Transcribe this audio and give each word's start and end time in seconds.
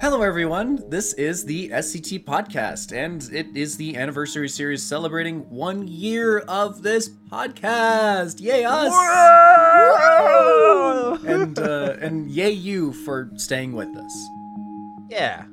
Hello, 0.00 0.22
everyone. 0.22 0.78
This 0.88 1.12
is 1.14 1.44
the 1.44 1.70
SCT 1.70 2.24
podcast, 2.24 2.92
and 2.96 3.22
it 3.32 3.46
is 3.56 3.76
the 3.76 3.96
anniversary 3.96 4.48
series 4.48 4.80
celebrating 4.82 5.40
one 5.50 5.88
year 5.88 6.38
of 6.40 6.82
this 6.82 7.08
podcast. 7.08 8.40
Yay, 8.40 8.64
us! 8.64 8.92
And 11.24 11.58
uh, 11.58 11.96
and 12.00 12.30
yay, 12.30 12.50
you 12.50 12.92
for 12.92 13.30
staying 13.36 13.72
with 13.72 13.88
us. 13.96 14.28
Yeah, 15.10 15.44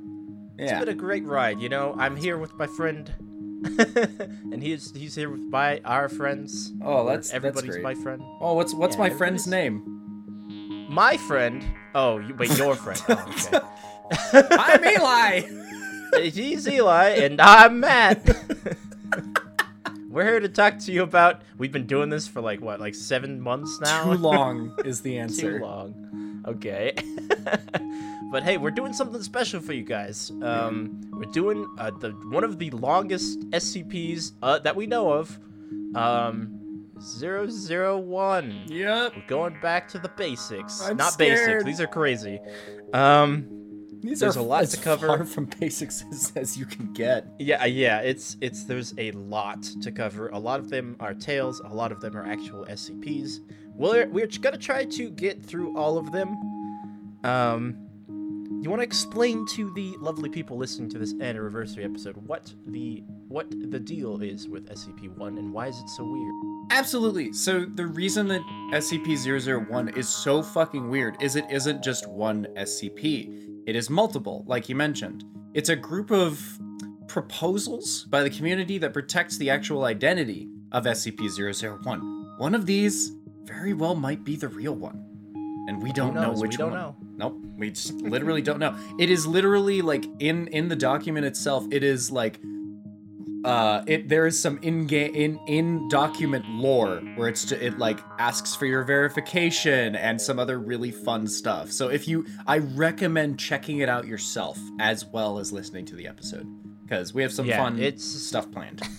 it's 0.60 0.72
been 0.72 0.90
a 0.90 0.94
great 0.94 1.26
ride. 1.26 1.60
You 1.60 1.70
know, 1.70 1.96
I'm 1.98 2.16
here 2.16 2.38
with 2.38 2.54
my 2.54 2.68
friend, 2.68 3.12
and 4.52 4.62
he's 4.62 4.96
he's 4.96 5.16
here 5.16 5.32
with 5.32 5.42
my 5.42 5.82
our 5.86 6.08
friends. 6.08 6.72
Oh, 6.84 7.06
that's- 7.06 7.28
that's 7.28 7.34
everybody's 7.34 7.72
great. 7.72 7.84
my 7.84 7.96
friend. 7.96 8.22
Oh, 8.40 8.54
what's 8.54 8.76
what's 8.76 8.96
Yeah, 8.96 9.02
my 9.02 9.10
friend's 9.10 9.48
name? 9.48 9.92
My 10.88 11.18
friend. 11.18 11.64
Oh, 11.96 12.20
you, 12.20 12.36
wait, 12.36 12.56
your 12.58 12.76
friend. 12.76 13.02
Oh, 13.10 13.26
okay. 13.54 13.60
I'm 14.12 14.84
Eli. 14.86 15.42
He's 16.30 16.68
Eli, 16.68 17.10
and 17.10 17.42
I'm 17.42 17.80
Matt. 17.80 18.24
We're 20.10 20.24
here 20.24 20.40
to 20.40 20.50
talk 20.50 20.80
to 20.80 20.92
you 20.92 21.04
about. 21.04 21.42
We've 21.58 21.72
been 21.72 21.88
doing 21.88 22.10
this 22.10 22.28
for 22.28 22.42
like 22.42 22.62
what, 22.62 22.80
like 22.80 22.96
seven 22.96 23.42
months 23.42 23.80
now. 23.82 24.06
Too 24.06 24.12
long 24.18 24.78
is 24.86 25.02
the 25.02 25.18
answer. 25.18 25.58
Too 25.58 25.66
long. 25.66 26.44
Okay. 26.48 26.94
but 28.32 28.44
hey, 28.44 28.58
we're 28.58 28.72
doing 28.72 28.94
something 28.94 29.22
special 29.24 29.60
for 29.60 29.74
you 29.74 29.84
guys. 29.84 30.32
Um, 30.42 31.02
we're 31.12 31.32
doing 31.32 31.68
uh, 31.78 31.92
the 31.92 32.12
one 32.30 32.44
of 32.44 32.60
the 32.60 32.70
longest 32.72 33.40
SCPs 33.50 34.34
uh, 34.42 34.60
that 34.60 34.76
we 34.76 34.86
know 34.86 35.12
of. 35.12 35.38
Um, 35.96 36.62
001. 36.98 38.64
Yep. 38.68 39.16
We're 39.16 39.28
going 39.28 39.58
back 39.62 39.88
to 39.90 40.00
the 40.00 40.10
basics. 40.10 40.82
I'm 40.82 40.96
Not 40.96 41.18
basics. 41.18 41.64
These 41.64 41.82
are 41.82 41.88
crazy. 41.88 42.40
Um, 42.94 43.65
These 44.06 44.20
There's 44.20 44.38
are 44.38 44.42
a 44.42 44.44
lot 44.44 44.64
as 44.64 44.72
to 44.72 44.82
cover. 44.82 45.08
far 45.08 45.26
from 45.26 45.46
basics 45.60 46.04
as, 46.12 46.32
as 46.36 46.58
you 46.58 46.66
can 46.66 46.94
get. 46.94 47.26
yeah, 47.40 47.64
uh, 47.64 47.66
yeah. 47.66 48.00
It's 48.00 48.38
it's 48.40 48.66
there's 48.66 48.94
a 48.98 49.12
lot 49.12 49.64
to 49.82 49.92
cover. 49.92 50.30
A 50.30 50.38
lot 50.40 50.60
of 50.60 50.70
them 50.70 50.96
are 51.00 51.14
tales. 51.14 51.60
A 51.62 51.74
lot 51.74 51.92
of 51.92 52.02
them 52.02 52.16
are 52.16 52.26
actual 52.26 52.66
SCPs. 52.66 53.40
We're 53.76 54.08
we're 54.08 54.28
gonna 54.28 54.58
try 54.58 54.86
to 54.86 55.10
get 55.10 55.44
through 55.44 55.76
all 55.78 55.98
of 55.98 56.12
them. 56.12 56.38
Um, 57.24 57.86
you 58.62 58.70
want 58.70 58.80
to 58.80 58.84
explain 58.86 59.46
to 59.48 59.72
the 59.74 59.96
lovely 60.00 60.30
people 60.30 60.58
listening 60.58 60.90
to 60.90 60.98
this 60.98 61.14
anniversary 61.22 61.84
episode 61.84 62.16
what 62.18 62.54
the 62.68 63.04
what 63.28 63.50
the 63.50 63.80
deal 63.80 64.22
is 64.22 64.48
with 64.48 64.70
SCP-1 64.70 65.38
and 65.40 65.52
why 65.52 65.68
is 65.68 65.80
it 65.80 65.90
so 65.90 66.04
weird? 66.04 66.34
Absolutely. 66.72 67.34
So 67.34 67.66
the 67.66 67.86
reason 67.86 68.28
that 68.30 68.42
SCP-001 68.72 69.98
is 69.98 70.08
so 70.10 70.42
fucking 70.42 70.90
weird 70.90 71.22
is 71.22 71.36
it 71.36 71.46
isn't 71.50 71.84
just 71.84 72.08
one 72.08 72.48
SCP. 72.56 73.55
It 73.66 73.76
is 73.76 73.90
multiple, 73.90 74.44
like 74.48 74.70
you 74.70 74.76
mentioned. 74.76 75.24
It's 75.54 75.70
a 75.70 75.76
group 75.76 76.12
of 76.12 76.60
proposals 77.08 78.04
by 78.06 78.22
the 78.22 78.30
community 78.30 78.78
that 78.78 78.94
protects 78.94 79.38
the 79.38 79.50
actual 79.50 79.86
identity 79.86 80.50
of 80.72 80.84
SCP-001. 80.84 82.38
One 82.40 82.54
of 82.54 82.66
these 82.66 83.12
very 83.44 83.74
well 83.74 83.96
might 83.96 84.24
be 84.24 84.36
the 84.36 84.48
real 84.48 84.76
one. 84.76 85.02
And 85.68 85.82
we 85.82 85.92
don't 85.92 86.14
know 86.14 86.30
knows? 86.30 86.42
We 86.42 86.48
which 86.48 86.58
don't 86.58 86.72
one. 86.72 86.80
know. 86.80 86.96
Nope. 87.18 87.38
We 87.58 87.72
just 87.72 87.94
literally 87.94 88.42
don't 88.44 88.60
know. 88.60 88.76
It 89.00 89.10
is 89.10 89.26
literally 89.26 89.82
like 89.82 90.06
in 90.20 90.48
in 90.50 90.68
the 90.68 90.76
document 90.76 91.26
itself, 91.26 91.66
it 91.72 91.84
is 91.84 92.12
like 92.12 92.40
uh 93.46 93.84
it 93.88 94.10
there 94.10 94.26
is 94.26 94.40
some 94.42 94.58
in 94.64 94.88
game 94.88 95.14
in 95.16 95.40
in 95.48 95.88
document 95.90 96.46
lore 96.50 96.98
where 97.16 97.30
it's 97.30 97.46
ju- 97.46 97.56
it 97.56 97.78
like 97.78 98.00
asks 98.20 98.56
for 98.56 98.66
your 98.66 98.84
verification 98.84 99.96
and 99.96 100.20
some 100.22 100.40
other 100.40 100.60
really 100.60 100.92
fun 100.92 101.28
stuff. 101.28 101.72
So 101.72 101.90
if 101.90 102.08
you 102.08 102.26
i 102.48 102.58
recommend 102.58 103.40
checking 103.40 103.80
it 103.80 103.90
out 103.90 104.06
yourself 104.08 104.58
as 104.80 105.06
well 105.06 105.38
as 105.40 105.52
listening 105.52 105.86
to 105.86 105.96
the 105.96 106.08
episode 106.08 106.46
because 106.84 107.14
we 107.14 107.22
have 107.22 107.32
some 107.34 107.46
Yeah, 107.46 107.58
fun 107.64 107.80
it's- 107.80 108.04
stuff 108.04 108.52
planned. 108.52 108.82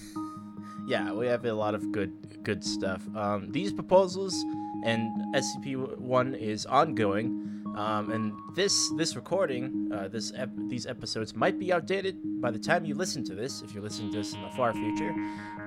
Yeah, 0.89 1.13
we 1.13 1.27
have 1.27 1.45
a 1.45 1.53
lot 1.53 1.75
of 1.75 1.91
good 1.91 2.13
good 2.45 2.63
stuff. 2.63 3.03
Um, 3.17 3.51
these 3.51 3.73
proposals 3.73 4.33
and 4.85 5.11
SCP-1 5.35 6.39
is 6.39 6.65
ongoing, 6.67 7.56
um, 7.77 8.11
and 8.11 8.33
this 8.55 8.91
this 8.97 9.17
recording, 9.17 9.91
uh, 9.93 10.09
this 10.09 10.33
ep- 10.37 10.51
these 10.69 10.87
episodes 10.87 11.35
might 11.35 11.59
be 11.59 11.73
outdated 11.73 12.17
by 12.41 12.51
the 12.51 12.59
time 12.59 12.85
you 12.85 12.95
listen 12.95 13.25
to 13.25 13.35
this. 13.35 13.63
If 13.63 13.73
you're 13.75 13.83
listening 13.83 14.13
to 14.13 14.19
this 14.19 14.35
in 14.35 14.43
the 14.43 14.51
far 14.51 14.73
future, 14.73 15.15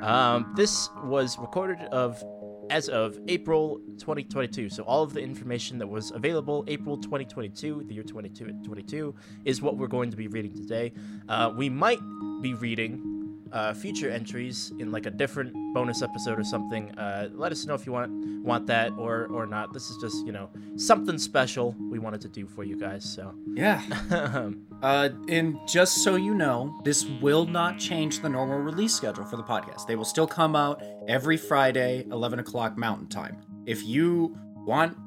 um, 0.01 0.53
this 0.55 0.89
was 1.03 1.37
recorded 1.37 1.79
of 1.91 2.23
as 2.69 2.87
of 2.89 3.17
April 3.27 3.79
2022. 3.97 4.69
So 4.69 4.83
all 4.83 5.03
of 5.03 5.13
the 5.13 5.21
information 5.21 5.77
that 5.79 5.87
was 5.87 6.11
available 6.11 6.63
April 6.67 6.97
2022, 6.97 7.85
the 7.87 7.93
year 7.93 8.03
2022, 8.03 9.15
is 9.45 9.61
what 9.61 9.77
we're 9.77 9.87
going 9.87 10.11
to 10.11 10.17
be 10.17 10.27
reading 10.27 10.53
today. 10.53 10.93
Uh, 11.27 11.51
we 11.55 11.69
might 11.69 11.99
be 12.41 12.53
reading 12.53 13.18
uh, 13.51 13.73
future 13.73 14.09
entries 14.09 14.71
in 14.79 14.91
like 14.91 15.05
a 15.05 15.11
different 15.11 15.53
bonus 15.73 16.01
episode 16.01 16.39
or 16.39 16.43
something. 16.43 16.97
Uh, 16.97 17.29
let 17.33 17.51
us 17.51 17.65
know 17.65 17.73
if 17.73 17.85
you 17.85 17.91
want 17.91 18.11
want 18.43 18.67
that 18.67 18.91
or 18.97 19.27
or 19.27 19.45
not. 19.45 19.73
This 19.73 19.89
is 19.89 19.97
just 19.97 20.25
you 20.25 20.31
know 20.31 20.49
something 20.75 21.17
special 21.17 21.75
we 21.89 21.99
wanted 21.99 22.21
to 22.21 22.29
do 22.29 22.47
for 22.47 22.63
you 22.63 22.77
guys. 22.77 23.03
So 23.03 23.33
yeah 23.53 23.81
Uh, 24.81 25.09
and 25.27 25.57
just 25.67 26.03
so 26.03 26.15
you 26.15 26.33
know, 26.33 26.79
this 26.83 27.05
will 27.21 27.45
not 27.45 27.77
change 27.77 28.21
the 28.21 28.29
normal 28.29 28.59
release 28.59 28.93
schedule 28.93 29.25
for 29.25 29.35
the 29.35 29.43
podcast. 29.43 29.85
They 29.87 29.97
will 29.97 30.05
still 30.05 30.27
come 30.27 30.55
out 30.55 30.81
every 31.07 31.35
Friday, 31.35 32.05
11 32.09 32.39
o'clock 32.39 32.77
Mountain 32.77 33.07
Time. 33.07 33.37
If 33.65 33.83
you 33.83 34.37
want 34.65 34.97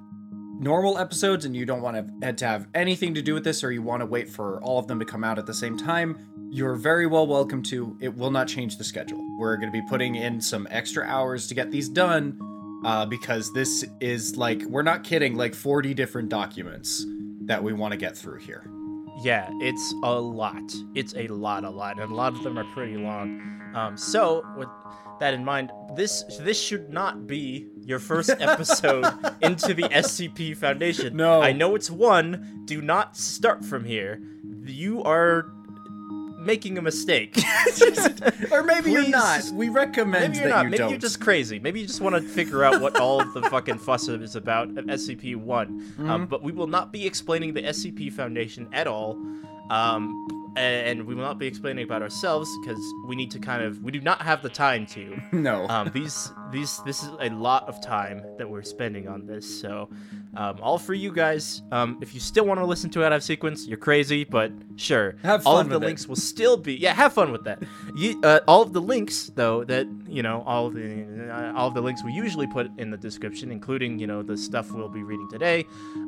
normal 0.62 0.96
episodes 0.96 1.44
and 1.44 1.54
you 1.56 1.66
don't 1.66 1.82
want 1.82 2.20
to 2.20 2.32
to 2.32 2.46
have 2.46 2.68
anything 2.74 3.14
to 3.14 3.22
do 3.22 3.34
with 3.34 3.44
this, 3.44 3.62
or 3.64 3.72
you 3.72 3.82
want 3.82 4.00
to 4.00 4.06
wait 4.06 4.28
for 4.28 4.62
all 4.62 4.78
of 4.78 4.86
them 4.86 4.98
to 5.00 5.04
come 5.04 5.24
out 5.24 5.38
at 5.38 5.44
the 5.44 5.54
same 5.54 5.76
time, 5.76 6.18
you're 6.50 6.76
very 6.76 7.06
well 7.06 7.26
welcome 7.26 7.62
to. 7.64 7.96
It 8.00 8.16
will 8.16 8.30
not 8.30 8.46
change 8.46 8.78
the 8.78 8.84
schedule. 8.84 9.20
We're 9.38 9.56
going 9.56 9.72
to 9.72 9.78
be 9.78 9.86
putting 9.88 10.14
in 10.14 10.40
some 10.40 10.68
extra 10.70 11.04
hours 11.04 11.48
to 11.48 11.54
get 11.54 11.70
these 11.70 11.88
done. 11.88 12.38
Uh, 12.84 13.06
because 13.06 13.52
this 13.52 13.84
is 14.00 14.36
like, 14.36 14.60
we're 14.64 14.82
not 14.82 15.04
kidding, 15.04 15.36
like 15.36 15.54
40 15.54 15.94
different 15.94 16.28
documents 16.28 17.06
that 17.42 17.62
we 17.62 17.72
want 17.72 17.92
to 17.92 17.96
get 17.96 18.16
through 18.16 18.40
here. 18.40 18.68
Yeah, 19.20 19.48
it's 19.60 19.94
a 20.02 20.12
lot. 20.12 20.62
It's 20.94 21.14
a 21.14 21.28
lot, 21.28 21.64
a 21.64 21.70
lot, 21.70 21.98
and 21.98 22.10
a 22.10 22.14
lot 22.14 22.34
of 22.34 22.42
them 22.42 22.58
are 22.58 22.64
pretty 22.72 22.96
long. 22.96 23.60
Um, 23.74 23.96
so 23.96 24.44
with 24.56 24.68
that 25.20 25.34
in 25.34 25.44
mind, 25.44 25.70
this 25.94 26.24
this 26.40 26.60
should 26.60 26.90
not 26.90 27.26
be 27.26 27.68
your 27.80 27.98
first 27.98 28.30
episode 28.40 29.04
into 29.40 29.74
the 29.74 29.84
SCP 29.84 30.56
Foundation. 30.56 31.16
No. 31.16 31.40
I 31.40 31.52
know 31.52 31.74
it's 31.74 31.90
one. 31.90 32.62
Do 32.64 32.82
not 32.82 33.16
start 33.16 33.64
from 33.64 33.84
here. 33.84 34.20
You 34.64 35.02
are 35.04 35.52
making 36.44 36.78
a 36.78 36.82
mistake. 36.82 37.36
or 38.50 38.62
maybe 38.62 38.90
you're 38.90 39.08
not. 39.08 39.42
We 39.52 39.68
recommend 39.68 40.32
Maybe 40.34 40.38
you're 40.38 40.48
that 40.48 40.54
not. 40.54 40.64
you 40.64 40.70
Maybe 40.70 40.78
don't. 40.78 40.90
you're 40.90 40.98
just 40.98 41.20
crazy. 41.20 41.58
Maybe 41.58 41.80
you 41.80 41.86
just 41.86 42.00
want 42.00 42.16
to 42.16 42.22
figure 42.22 42.64
out 42.64 42.80
what 42.80 42.98
all 43.00 43.20
of 43.20 43.32
the 43.34 43.42
fucking 43.42 43.78
fuss 43.78 44.08
is 44.08 44.36
about 44.36 44.68
at 44.76 44.86
SCP-1. 44.86 45.36
Mm-hmm. 45.44 46.10
Um, 46.10 46.26
but 46.26 46.42
we 46.42 46.52
will 46.52 46.66
not 46.66 46.92
be 46.92 47.06
explaining 47.06 47.54
the 47.54 47.62
SCP 47.62 48.12
Foundation 48.12 48.68
at 48.72 48.86
all. 48.86 49.18
Um, 49.70 50.28
and 50.56 51.06
we 51.06 51.14
will 51.14 51.22
not 51.22 51.38
be 51.38 51.46
explaining 51.46 51.84
about 51.84 52.02
ourselves 52.02 52.50
because 52.60 52.78
we 53.06 53.16
need 53.16 53.30
to 53.30 53.38
kind 53.38 53.62
of 53.62 53.82
we 53.82 53.90
do 53.90 54.00
not 54.00 54.20
have 54.22 54.42
the 54.42 54.50
time 54.50 54.86
to. 54.86 55.18
no. 55.32 55.66
Um, 55.68 55.90
these 55.94 56.30
these 56.52 56.80
this 56.84 57.02
is 57.02 57.10
a 57.20 57.30
lot 57.30 57.68
of 57.68 57.80
time 57.80 58.22
that 58.38 58.48
we're 58.48 58.62
spending 58.62 59.08
on 59.08 59.26
this. 59.26 59.60
So, 59.60 59.88
um, 60.36 60.58
all 60.62 60.78
for 60.78 60.94
you 60.94 61.12
guys. 61.12 61.62
Um, 61.72 61.98
if 62.00 62.14
you 62.14 62.20
still 62.20 62.44
want 62.44 62.60
to 62.60 62.66
listen 62.66 62.90
to 62.90 63.02
it 63.02 63.06
out 63.06 63.12
of 63.12 63.22
sequence, 63.22 63.66
you're 63.66 63.78
crazy, 63.78 64.24
but 64.24 64.52
sure. 64.76 65.16
Have 65.22 65.46
all 65.46 65.58
of 65.58 65.68
the 65.68 65.76
it. 65.76 65.80
links 65.80 66.06
will 66.06 66.16
still 66.16 66.56
be 66.56 66.74
yeah. 66.74 66.94
Have 66.94 67.12
fun 67.14 67.32
with 67.32 67.44
that. 67.44 67.62
You, 67.96 68.20
uh, 68.22 68.40
all 68.46 68.62
of 68.62 68.72
the 68.72 68.80
links 68.80 69.30
though 69.34 69.64
that 69.64 69.86
you 70.06 70.22
know 70.22 70.42
all 70.46 70.66
of 70.66 70.74
the 70.74 71.28
uh, 71.30 71.52
all 71.56 71.68
of 71.68 71.74
the 71.74 71.82
links 71.82 72.04
we 72.04 72.12
usually 72.12 72.46
put 72.46 72.70
in 72.78 72.90
the 72.90 72.96
description, 72.96 73.50
including 73.50 73.98
you 73.98 74.06
know 74.06 74.22
the 74.22 74.36
stuff 74.36 74.70
we'll 74.70 74.88
be 74.88 75.02
reading 75.02 75.28
today. 75.30 75.64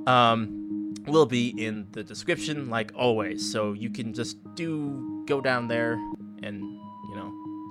Um, 0.07 0.95
will 1.07 1.27
be 1.27 1.49
in 1.63 1.87
the 1.93 2.03
description 2.03 2.71
like 2.71 2.91
always 2.95 3.53
so 3.53 3.75
you 3.75 3.91
can 3.91 4.15
just 4.15 4.39
do 4.55 5.23
go 5.27 5.39
down 5.39 5.69
there 5.69 5.95
and 6.43 6.79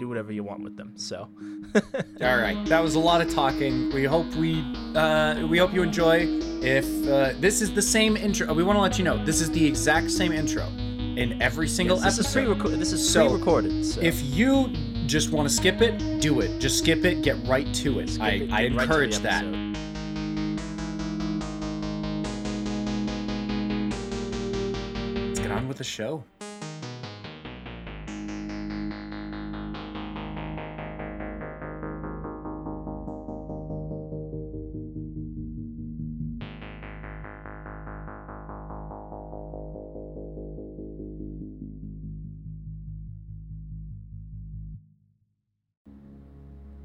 do 0.04 0.10
whatever 0.10 0.34
you 0.34 0.44
want 0.44 0.62
with 0.62 0.76
them 0.76 0.92
so 0.96 1.30
All 2.22 2.38
right. 2.38 2.58
That 2.68 2.82
was 2.84 2.94
a 2.96 3.00
lot 3.00 3.20
of 3.22 3.34
talking. 3.34 3.92
We 3.94 4.04
hope 4.04 4.28
we 4.36 4.62
uh, 4.96 5.48
we 5.48 5.58
hope 5.58 5.74
you 5.74 5.82
enjoy. 5.82 6.28
If 6.62 6.86
uh, 7.08 7.34
this 7.40 7.62
is 7.64 7.74
the 7.74 7.82
same 7.82 8.16
intro, 8.16 8.54
we 8.54 8.64
want 8.64 8.78
to 8.78 8.82
let 8.82 8.98
you 9.00 9.04
know 9.04 9.18
this 9.26 9.42
is 9.42 9.50
the 9.50 9.66
exact 9.66 10.12
same 10.12 10.32
intro 10.32 10.66
in 11.22 11.42
every 11.42 11.68
single 11.68 11.98
Yes, 11.98 12.18
this 12.18 12.20
is 12.28 12.36
episode. 12.38 12.60
pre 12.60 12.76
this 12.76 12.92
is 12.94 13.02
So, 13.14 13.28
pre-recorded 13.28 13.86
so. 13.86 14.02
if 14.02 14.22
you 14.22 14.70
just 15.08 15.32
want 15.32 15.50
to 15.50 15.54
skip 15.54 15.82
it, 15.82 15.98
do 16.22 16.42
it. 16.42 16.60
Just 16.60 16.78
skip 16.78 17.06
it. 17.06 17.24
Get 17.24 17.38
right 17.48 17.74
to 17.82 18.00
it. 18.00 18.10
Skip 18.10 18.24
I, 18.24 18.30
it, 18.30 18.52
I 18.52 18.62
get 18.68 18.76
right 18.78 18.84
encourage 18.84 19.18
that. 19.20 19.44
Let's 25.28 25.40
get 25.40 25.52
on 25.52 25.68
with 25.68 25.78
the 25.78 25.84
show. 25.84 26.24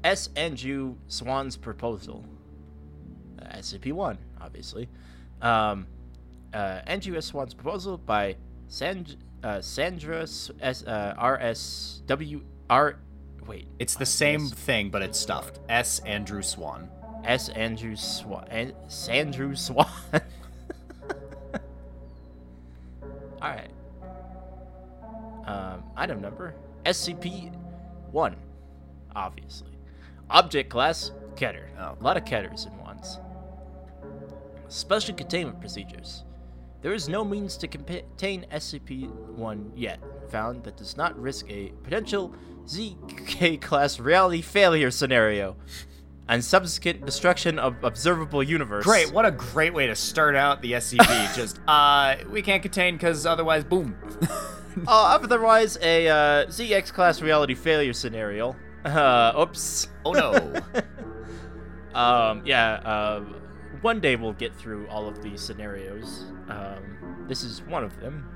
S. 0.09 0.29
Andrew 0.35 0.95
Swann's 1.07 1.55
proposal. 1.55 2.25
Uh, 3.39 3.45
SCP-1, 3.57 4.17
obviously. 4.41 4.89
Um, 5.39 5.85
uh, 6.51 6.81
Andrew 6.87 7.15
S. 7.15 7.27
Swann's 7.27 7.53
proposal 7.53 7.99
by 7.99 8.35
Sand, 8.69 9.17
uh, 9.43 9.61
Sandra 9.61 10.21
S, 10.23 10.83
uh, 10.87 11.13
R.S.W. 11.15 12.41
R. 12.71 12.95
Wait. 13.45 13.67
It's 13.77 13.93
the 13.95 14.05
same 14.07 14.47
thing, 14.47 14.89
but 14.89 15.03
it's 15.03 15.19
stuffed. 15.19 15.59
S. 15.69 15.99
Andrew 15.99 16.41
Swann. 16.41 16.89
S. 17.23 17.49
Andrew 17.49 17.95
Swann. 17.95 18.47
An- 18.49 18.73
Sandrew 18.87 19.55
Swann. 19.55 19.85
Alright. 23.43 23.69
Um, 25.45 25.83
item 25.95 26.19
number 26.19 26.55
SCP 26.83 27.53
1. 28.11 28.35
Obviously. 29.15 29.78
Object 30.29 30.69
class 30.69 31.11
Keter. 31.35 31.67
Oh. 31.79 31.97
A 31.99 32.03
lot 32.03 32.17
of 32.17 32.25
Keters 32.25 32.67
in 32.67 32.77
ones. 32.77 33.19
Special 34.67 35.15
containment 35.15 35.59
procedures. 35.59 36.23
There 36.81 36.93
is 36.93 37.09
no 37.09 37.25
means 37.25 37.57
to 37.57 37.67
contain 37.67 38.45
SCP 38.51 39.09
1 39.35 39.71
yet 39.75 39.99
found 40.29 40.63
that 40.63 40.77
does 40.77 40.95
not 40.95 41.19
risk 41.19 41.45
a 41.49 41.73
potential 41.83 42.33
ZK 42.65 43.59
class 43.61 43.99
reality 43.99 44.41
failure 44.41 44.91
scenario 44.91 45.57
and 46.29 46.45
subsequent 46.45 47.05
destruction 47.05 47.57
of 47.57 47.83
observable 47.83 48.43
universe. 48.43 48.85
Great, 48.85 49.11
what 49.11 49.25
a 49.25 49.31
great 49.31 49.73
way 49.73 49.87
to 49.87 49.95
start 49.95 50.35
out 50.35 50.61
the 50.61 50.73
SCP. 50.73 51.35
Just, 51.35 51.59
uh, 51.67 52.15
we 52.29 52.41
can't 52.41 52.61
contain 52.61 52.95
because 52.95 53.25
otherwise, 53.25 53.63
boom. 53.63 53.97
Oh, 54.87 55.05
otherwise 55.23 55.77
a 55.81 56.07
uh, 56.07 56.45
ZX 56.45 56.93
class 56.93 57.21
reality 57.21 57.55
failure 57.55 57.93
scenario. 57.93 58.55
Uh, 58.85 59.33
oops. 59.39 59.87
oh 60.05 60.13
no. 60.13 60.53
Um, 61.93 62.43
yeah. 62.45 62.73
Uh, 62.85 63.23
one 63.81 63.99
day 63.99 64.15
we'll 64.15 64.33
get 64.33 64.55
through 64.55 64.87
all 64.87 65.07
of 65.07 65.23
these 65.23 65.41
scenarios. 65.41 66.25
Um, 66.49 67.25
this 67.27 67.43
is 67.43 67.61
one 67.63 67.83
of 67.83 67.99
them. 67.99 68.29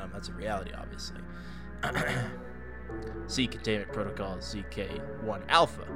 Um, 0.00 0.10
that's 0.12 0.28
a 0.28 0.32
reality, 0.32 0.72
obviously. 0.76 1.20
C 3.26 3.46
containment 3.46 3.92
protocol 3.92 4.36
ZK1 4.36 5.42
alpha. 5.48 5.86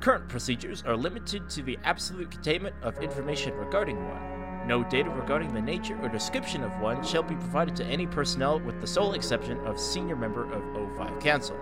Current 0.00 0.28
procedures 0.28 0.82
are 0.86 0.96
limited 0.96 1.48
to 1.50 1.62
the 1.62 1.78
absolute 1.84 2.30
containment 2.30 2.74
of 2.82 2.98
information 3.02 3.54
regarding 3.54 3.96
one. 4.08 4.66
No 4.66 4.82
data 4.84 5.10
regarding 5.10 5.52
the 5.52 5.60
nature 5.60 5.98
or 6.02 6.08
description 6.08 6.64
of 6.64 6.78
one 6.80 7.02
shall 7.04 7.22
be 7.22 7.34
provided 7.34 7.76
to 7.76 7.84
any 7.84 8.06
personnel 8.06 8.58
with 8.60 8.80
the 8.80 8.86
sole 8.86 9.12
exception 9.12 9.58
of 9.60 9.78
senior 9.78 10.16
member 10.16 10.50
of 10.52 10.62
O5 10.62 11.20
Council. 11.20 11.58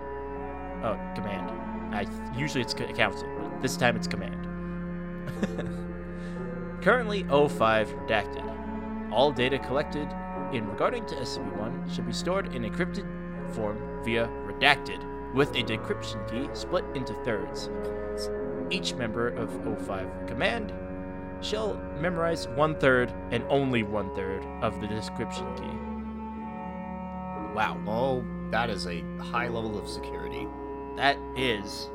Oh, 0.83 0.99
command. 1.15 1.49
I 1.95 2.05
usually 2.37 2.61
it's 2.61 2.73
co- 2.73 2.91
council, 2.93 3.27
but 3.39 3.61
this 3.61 3.77
time 3.77 3.95
it's 3.95 4.07
command. 4.07 4.47
Currently 6.81 7.23
O5 7.25 8.05
redacted. 8.05 9.11
All 9.11 9.31
data 9.31 9.57
collected 9.59 10.09
in 10.51 10.67
regarding 10.67 11.05
to 11.05 11.15
SCP-1 11.15 11.93
should 11.93 12.05
be 12.05 12.11
stored 12.13 12.53
in 12.53 12.63
encrypted 12.63 13.05
form 13.53 14.03
via 14.03 14.27
redacted 14.45 15.01
with 15.33 15.51
a 15.51 15.63
decryption 15.63 16.29
key 16.29 16.49
split 16.53 16.83
into 16.95 17.13
thirds. 17.23 17.69
Each 18.69 18.93
member 18.93 19.29
of 19.29 19.49
O5 19.49 20.27
command 20.27 20.73
shall 21.41 21.75
memorize 21.99 22.47
one 22.49 22.75
third 22.75 23.13
and 23.31 23.43
only 23.49 23.83
one 23.83 24.13
third 24.15 24.43
of 24.61 24.81
the 24.81 24.87
decryption 24.87 25.57
key. 25.57 25.79
Wow. 27.55 27.77
oh, 27.87 28.25
that 28.51 28.69
is 28.69 28.87
a 28.87 29.03
high 29.19 29.47
level 29.47 29.77
of 29.77 29.87
security. 29.87 30.47
That 30.95 31.17
is 31.35 31.89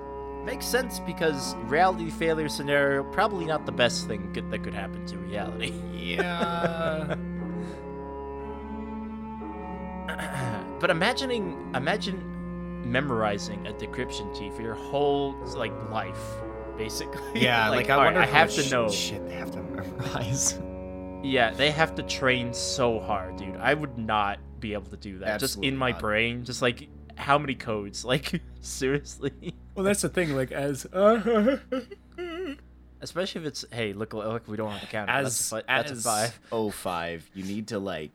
makes 0.45 0.67
sense 0.67 1.01
because 1.01 1.55
reality 1.67 2.11
failure 2.11 2.49
scenario 2.49 3.03
probably 3.05 3.45
not 3.45 3.67
the 3.67 3.73
best 3.73 4.07
thing 4.07 4.33
could, 4.33 4.51
that 4.51 4.63
could 4.63 4.73
happen 4.73 5.05
to 5.05 5.19
reality. 5.19 5.75
Yeah. 5.93 7.17
but 10.81 10.89
imagining 10.89 11.71
imagine 11.75 12.25
memorizing 12.91 13.67
a 13.67 13.73
decryption 13.75 14.35
key 14.37 14.49
for 14.51 14.63
your 14.63 14.75
whole 14.75 15.35
like 15.55 15.73
life, 15.91 16.37
basically. 16.79 17.43
yeah, 17.43 17.69
like, 17.71 17.91
I 17.91 17.97
alright, 17.97 18.15
wonder 18.15 18.21
I 18.21 18.27
have 18.27 18.51
to 18.53 18.71
know. 18.71 18.89
Shit, 18.89 19.29
they 19.29 19.35
have 19.35 19.51
to 19.53 19.63
memorize. 19.63 20.59
Yeah, 21.21 21.51
they 21.51 21.73
have 21.73 21.97
to 21.97 22.05
train 22.05 22.55
so 22.55 23.01
hard, 23.01 23.39
dude. 23.39 23.57
I 23.57 23.75
would 23.75 23.99
not 23.99 24.39
be 24.61 24.75
able 24.75 24.89
to 24.93 24.97
do 24.97 25.19
that. 25.19 25.41
just 25.41 25.61
in 25.65 25.77
my 25.77 25.91
not. 25.91 26.01
brain, 26.01 26.45
just 26.45 26.63
like 26.63 26.89
how 27.19 27.39
many 27.39 27.55
codes? 27.55 28.05
Like 28.09 28.41
seriously. 28.61 29.55
Well, 29.75 29.85
that's 29.85 30.03
the 30.03 30.09
thing. 30.09 30.35
Like 30.35 30.51
as 30.53 30.87
uh, 30.87 31.59
Especially 33.01 33.43
if 33.43 33.47
it's 33.47 33.65
hey, 33.71 33.93
look, 33.93 34.13
look, 34.13 34.49
we 34.49 34.57
don't 34.57 34.71
have 34.71 34.81
to 34.81 34.87
count 34.87 35.09
it. 35.09 35.13
As 35.13 35.25
that's 35.25 35.53
a, 35.53 35.57
fi- 35.57 35.63
that's 35.67 35.91
a 35.91 35.95
as 35.95 36.03
five. 36.03 36.41
05, 36.75 37.31
you 37.35 37.45
need 37.45 37.69
to 37.69 37.79
like 37.79 38.13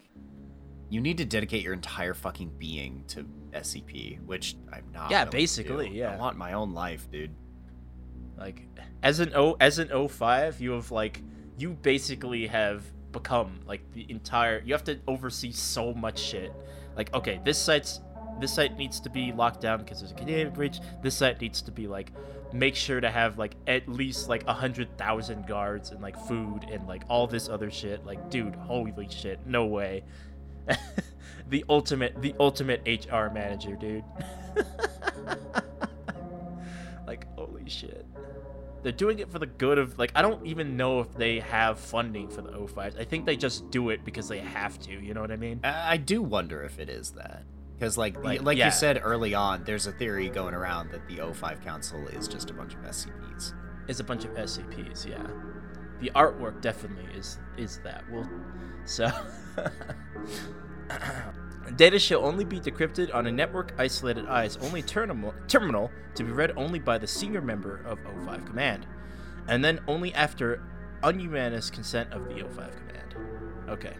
you 0.89 0.99
need 0.99 1.17
to 1.17 1.25
dedicate 1.25 1.63
your 1.63 1.73
entire 1.73 2.13
fucking 2.13 2.51
being 2.57 3.03
to 3.07 3.25
SCP, 3.53 4.23
which 4.25 4.57
I'm 4.71 4.85
not. 4.93 5.11
Yeah, 5.11 5.25
basically, 5.25 5.89
do. 5.89 5.95
yeah. 5.95 6.13
I 6.13 6.17
want 6.17 6.37
my 6.37 6.53
own 6.53 6.73
life, 6.73 7.09
dude. 7.11 7.33
Like 8.37 8.67
as 9.01 9.19
an 9.19 9.33
O 9.35 9.55
as 9.59 9.79
an 9.79 10.07
05, 10.09 10.59
you 10.59 10.71
have 10.71 10.91
like 10.91 11.21
you 11.57 11.71
basically 11.81 12.47
have 12.47 12.83
become 13.11 13.59
like 13.65 13.89
the 13.93 14.05
entire 14.09 14.61
you 14.65 14.73
have 14.73 14.83
to 14.85 14.99
oversee 15.07 15.51
so 15.51 15.93
much 15.93 16.19
shit. 16.19 16.51
Like 16.97 17.13
okay, 17.13 17.39
this 17.45 17.57
site's 17.57 18.01
this 18.39 18.53
site 18.53 18.77
needs 18.77 18.99
to 19.01 19.09
be 19.09 19.31
locked 19.31 19.61
down 19.61 19.79
because 19.79 19.99
there's 19.99 20.11
a 20.11 20.15
containment 20.15 20.53
breach. 20.53 20.79
This 21.01 21.15
site 21.15 21.41
needs 21.41 21.61
to 21.63 21.71
be 21.71 21.87
like 21.87 22.11
make 22.53 22.75
sure 22.75 23.01
to 23.01 23.09
have 23.09 23.37
like 23.37 23.55
at 23.67 23.87
least 23.89 24.29
like 24.29 24.43
a 24.47 24.53
hundred 24.53 24.95
thousand 24.97 25.47
guards 25.47 25.91
and 25.91 26.01
like 26.01 26.17
food 26.27 26.65
and 26.71 26.87
like 26.87 27.03
all 27.09 27.27
this 27.27 27.49
other 27.49 27.71
shit. 27.71 28.05
Like, 28.05 28.29
dude, 28.29 28.55
holy 28.55 28.93
shit, 29.09 29.45
no 29.45 29.65
way. 29.65 30.03
the 31.49 31.65
ultimate 31.67 32.21
the 32.21 32.35
ultimate 32.39 32.87
HR 32.87 33.33
manager, 33.33 33.75
dude. 33.75 34.03
like, 37.07 37.27
holy 37.35 37.69
shit. 37.69 38.05
They're 38.83 38.91
doing 38.91 39.19
it 39.19 39.31
for 39.31 39.39
the 39.39 39.47
good 39.47 39.77
of 39.77 39.97
like 39.97 40.11
I 40.15 40.21
don't 40.21 40.45
even 40.45 40.77
know 40.77 40.99
if 40.99 41.13
they 41.13 41.39
have 41.39 41.79
funding 41.79 42.29
for 42.29 42.41
the 42.41 42.51
O5s. 42.51 42.99
I 42.99 43.03
think 43.03 43.25
they 43.25 43.35
just 43.35 43.69
do 43.71 43.89
it 43.89 44.05
because 44.05 44.27
they 44.27 44.39
have 44.39 44.79
to, 44.81 44.91
you 44.91 45.13
know 45.13 45.21
what 45.21 45.31
I 45.31 45.37
mean? 45.37 45.61
I, 45.63 45.93
I 45.93 45.97
do 45.97 46.21
wonder 46.21 46.61
if 46.63 46.79
it 46.79 46.89
is 46.89 47.11
that. 47.11 47.43
Because, 47.83 47.97
like, 47.97 48.23
Like, 48.23 48.41
like, 48.41 48.57
yeah. 48.57 48.67
you 48.67 48.71
said 48.71 49.01
early 49.03 49.33
on, 49.33 49.65
there's 49.65 49.87
a 49.87 49.91
theory 49.91 50.29
going 50.29 50.53
around 50.53 50.89
that 50.91 51.05
the 51.09 51.17
O5 51.17 51.61
Council 51.65 52.07
is 52.07 52.29
just 52.29 52.49
a 52.49 52.53
bunch 52.53 52.75
of 52.75 52.81
SCPs. 52.83 53.53
It's 53.89 53.99
a 53.99 54.05
bunch 54.05 54.23
of 54.23 54.31
SCPs, 54.35 55.05
yeah. 55.05 55.27
The 55.99 56.09
artwork 56.11 56.61
definitely 56.61 57.13
is 57.13 57.39
is 57.57 57.81
that. 57.83 58.05
Well, 58.09 58.29
so 58.85 59.11
data 61.75 61.99
shall 61.99 62.23
only 62.23 62.45
be 62.45 62.61
decrypted 62.61 63.13
on 63.13 63.27
a 63.27 63.31
network 63.33 63.73
isolated 63.77 64.27
eyes 64.27 64.55
only 64.61 64.81
terminal 64.81 65.33
terminal 65.49 65.91
to 66.15 66.23
be 66.23 66.31
read 66.31 66.53
only 66.55 66.79
by 66.79 66.97
the 66.97 67.07
senior 67.07 67.41
member 67.41 67.81
of 67.85 67.99
O5 68.05 68.45
command, 68.45 68.87
and 69.49 69.61
then 69.61 69.81
only 69.89 70.13
after 70.13 70.63
ununanimous 71.03 71.69
consent 71.69 72.13
of 72.13 72.29
the 72.29 72.35
O5 72.35 72.71
command. 72.77 73.15
Okay, 73.67 73.93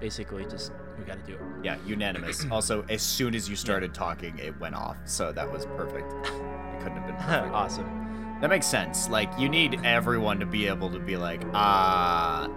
basically 0.00 0.44
just 0.46 0.72
we 0.98 1.04
gotta 1.04 1.20
do 1.20 1.34
it. 1.34 1.40
Yeah, 1.62 1.76
unanimous. 1.86 2.46
also, 2.50 2.84
as 2.88 3.02
soon 3.02 3.34
as 3.34 3.48
you 3.48 3.56
started 3.56 3.94
talking, 3.94 4.38
it 4.38 4.58
went 4.60 4.74
off, 4.74 4.96
so 5.04 5.32
that 5.32 5.50
was 5.50 5.66
perfect. 5.66 6.12
It 6.12 6.80
couldn't 6.82 6.98
have 6.98 7.06
been 7.06 7.16
perfect. 7.26 7.54
awesome. 7.54 8.38
That 8.40 8.50
makes 8.50 8.66
sense. 8.66 9.08
Like, 9.08 9.30
you 9.38 9.48
need 9.48 9.80
everyone 9.84 10.38
to 10.40 10.46
be 10.46 10.68
able 10.68 10.90
to 10.90 11.00
be 11.00 11.16
like, 11.16 11.42
ah, 11.54 12.48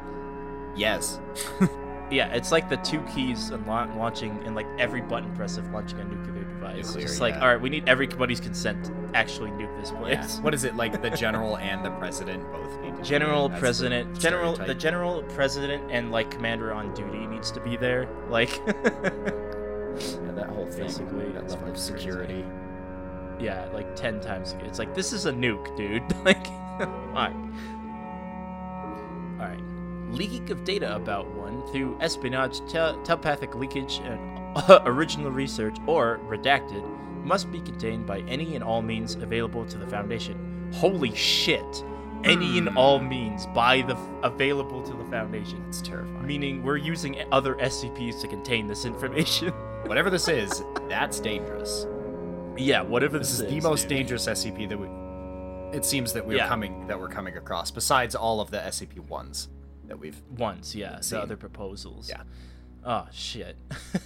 yes. 0.75 1.19
Yeah, 2.11 2.27
it's 2.33 2.51
like 2.51 2.69
the 2.69 2.77
two 2.77 2.99
keys 3.03 3.49
and 3.51 3.65
la- 3.65 3.85
launching 3.95 4.41
and 4.45 4.53
like 4.53 4.67
every 4.77 4.99
button 5.01 5.33
press 5.35 5.57
of 5.57 5.71
launching 5.71 5.99
a 5.99 6.03
nuclear 6.03 6.43
device. 6.43 6.87
Nuclear, 6.87 7.07
Just 7.07 7.21
like, 7.21 7.35
yeah. 7.35 7.41
all 7.41 7.47
right, 7.47 7.61
we 7.61 7.69
need 7.69 7.87
everybody's 7.87 8.41
consent 8.41 8.83
to 8.85 8.93
actually 9.13 9.49
nuke 9.51 9.79
this 9.79 9.91
Yeah. 9.91 9.99
place. 9.99 10.39
What 10.39 10.53
is 10.53 10.63
it 10.65 10.75
like? 10.75 11.01
The 11.01 11.09
general 11.25 11.57
and 11.57 11.85
the 11.85 11.91
president 11.91 12.43
both 12.51 12.81
need 12.81 12.91
to. 12.95 13.01
be- 13.01 13.07
General 13.07 13.47
the 13.49 13.57
president, 13.57 14.19
general, 14.19 14.55
the 14.57 14.75
general 14.75 15.23
president, 15.23 15.89
and 15.89 16.11
like 16.11 16.29
commander 16.29 16.73
on 16.73 16.93
duty 16.93 17.25
needs 17.27 17.49
to 17.51 17.61
be 17.61 17.77
there. 17.77 18.09
Like, 18.29 18.49
Yeah, 18.65 20.31
that 20.35 20.47
whole 20.49 20.65
thing. 20.69 20.83
Basically, 20.87 21.25
that 21.31 21.43
level 21.49 21.53
of 21.53 21.59
fucking 21.59 21.73
crazy. 21.73 21.93
security. 21.97 22.45
yeah, 23.39 23.67
like 23.73 23.95
ten 23.95 24.19
times. 24.19 24.55
It's 24.63 24.79
like 24.79 24.93
this 24.95 25.13
is 25.13 25.25
a 25.25 25.31
nuke, 25.31 25.75
dude. 25.75 26.03
like, 26.25 26.45
all 26.47 26.77
right, 26.79 26.87
all 26.87 27.13
right. 27.13 27.35
Leaking 30.11 30.51
of 30.51 30.63
data 30.65 30.95
about 30.95 31.27
one 31.35 31.65
through 31.67 31.97
espionage, 32.01 32.59
tel- 32.67 33.01
telepathic 33.03 33.55
leakage, 33.55 34.01
and 34.03 34.19
original 34.87 35.31
research, 35.31 35.77
or 35.87 36.19
redacted, 36.27 36.83
must 37.23 37.49
be 37.51 37.61
contained 37.61 38.05
by 38.05 38.19
any 38.21 38.55
and 38.55 38.63
all 38.63 38.81
means 38.81 39.15
available 39.15 39.65
to 39.65 39.77
the 39.77 39.87
Foundation. 39.87 40.69
Holy 40.73 41.15
shit! 41.15 41.83
Any 42.23 42.57
and 42.57 42.69
hmm. 42.69 42.77
all 42.77 42.99
means 42.99 43.47
by 43.47 43.81
the 43.81 43.97
available 44.21 44.83
to 44.83 44.93
the 44.93 45.05
Foundation. 45.05 45.63
It's 45.69 45.81
terrifying. 45.81 46.27
Meaning 46.27 46.61
we're 46.61 46.77
using 46.77 47.15
other 47.31 47.55
SCPs 47.55 48.19
to 48.21 48.27
contain 48.27 48.67
this 48.67 48.85
information. 48.85 49.49
Whatever 49.85 50.09
this 50.09 50.27
is, 50.27 50.63
that's 50.87 51.19
dangerous. 51.19 51.87
Yeah, 52.57 52.81
whatever 52.81 53.17
This 53.17 53.29
this, 53.29 53.39
is 53.39 53.47
the 53.47 53.57
is, 53.57 53.63
most 53.63 53.81
dude. 53.83 53.89
dangerous 53.97 54.27
SCP 54.27 54.69
that 54.69 54.77
we. 54.77 54.87
It 55.75 55.85
seems 55.85 56.13
that 56.13 56.27
we're 56.27 56.37
Yeah. 56.37 56.47
coming 56.47 56.85
that 56.87 56.99
we're 56.99 57.07
coming 57.09 57.37
across. 57.37 57.71
Besides 57.71 58.13
all 58.13 58.41
of 58.41 58.51
the 58.51 58.57
SCP 58.57 58.99
ones 59.07 59.47
that 59.91 59.99
we've. 59.99 60.21
Once, 60.37 60.73
yeah, 60.73 61.01
Seen. 61.01 61.17
the 61.17 61.23
other 61.23 61.37
proposals. 61.37 62.09
Yeah. 62.09 62.23
Oh 62.85 63.07
shit. 63.11 63.57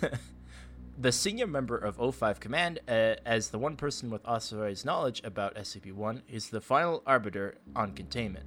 the 0.98 1.12
senior 1.12 1.46
member 1.46 1.78
of 1.78 1.98
O5 1.98 2.40
Command, 2.40 2.80
uh, 2.88 3.16
as 3.26 3.50
the 3.50 3.60
one 3.60 3.76
person 3.76 4.10
with 4.10 4.26
authorized 4.26 4.84
knowledge 4.84 5.22
about 5.24 5.56
SCP-1, 5.56 6.22
is 6.28 6.50
the 6.50 6.60
final 6.60 7.04
arbiter 7.06 7.60
on 7.76 7.94
containment. 7.94 8.46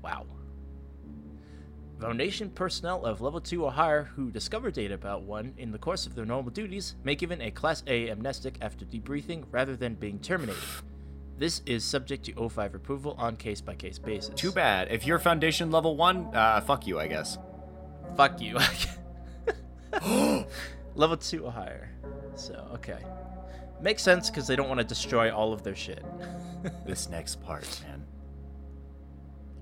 Wow. 0.00 0.26
Foundation 2.00 2.50
personnel 2.50 3.04
of 3.04 3.20
level 3.20 3.40
2 3.40 3.64
or 3.64 3.72
higher 3.72 4.04
who 4.04 4.30
discover 4.30 4.70
data 4.70 4.94
about 4.94 5.22
1 5.22 5.54
in 5.58 5.72
the 5.72 5.78
course 5.78 6.06
of 6.06 6.14
their 6.14 6.24
normal 6.24 6.52
duties 6.52 6.94
may 7.02 7.16
given 7.16 7.40
a 7.40 7.50
Class 7.50 7.82
A 7.88 8.10
amnestic 8.10 8.58
after 8.60 8.84
debriefing 8.84 9.44
rather 9.50 9.74
than 9.76 9.94
being 9.94 10.20
terminated. 10.20 10.62
This 11.38 11.62
is 11.66 11.84
subject 11.84 12.24
to 12.26 12.32
O5 12.32 12.74
approval 12.74 13.14
on 13.18 13.36
case-by-case 13.36 13.98
basis. 13.98 14.34
Too 14.34 14.52
bad. 14.52 14.88
If 14.90 15.06
you're 15.06 15.18
Foundation 15.18 15.70
level 15.70 15.96
one, 15.96 16.26
uh, 16.34 16.60
fuck 16.60 16.86
you, 16.86 17.00
I 17.00 17.08
guess. 17.08 17.38
Fuck 18.16 18.40
you. 18.40 18.58
Level 20.94 21.16
2 21.16 21.44
or 21.44 21.50
higher. 21.50 21.90
So, 22.34 22.68
okay. 22.74 22.98
Makes 23.80 24.02
sense 24.02 24.30
because 24.30 24.46
they 24.46 24.56
don't 24.56 24.68
want 24.68 24.78
to 24.78 24.86
destroy 24.86 25.34
all 25.34 25.52
of 25.52 25.62
their 25.62 25.76
shit. 25.76 26.04
This 26.86 27.08
next 27.08 27.42
part, 27.42 27.66
man. 27.88 28.04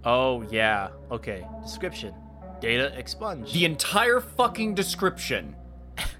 Oh, 0.04 0.42
yeah. 0.50 0.88
Okay. 1.10 1.46
Description 1.62 2.14
Data 2.60 2.92
expunged. 2.98 3.54
The 3.54 3.64
entire 3.64 4.20
fucking 4.20 4.74
description. 4.74 5.56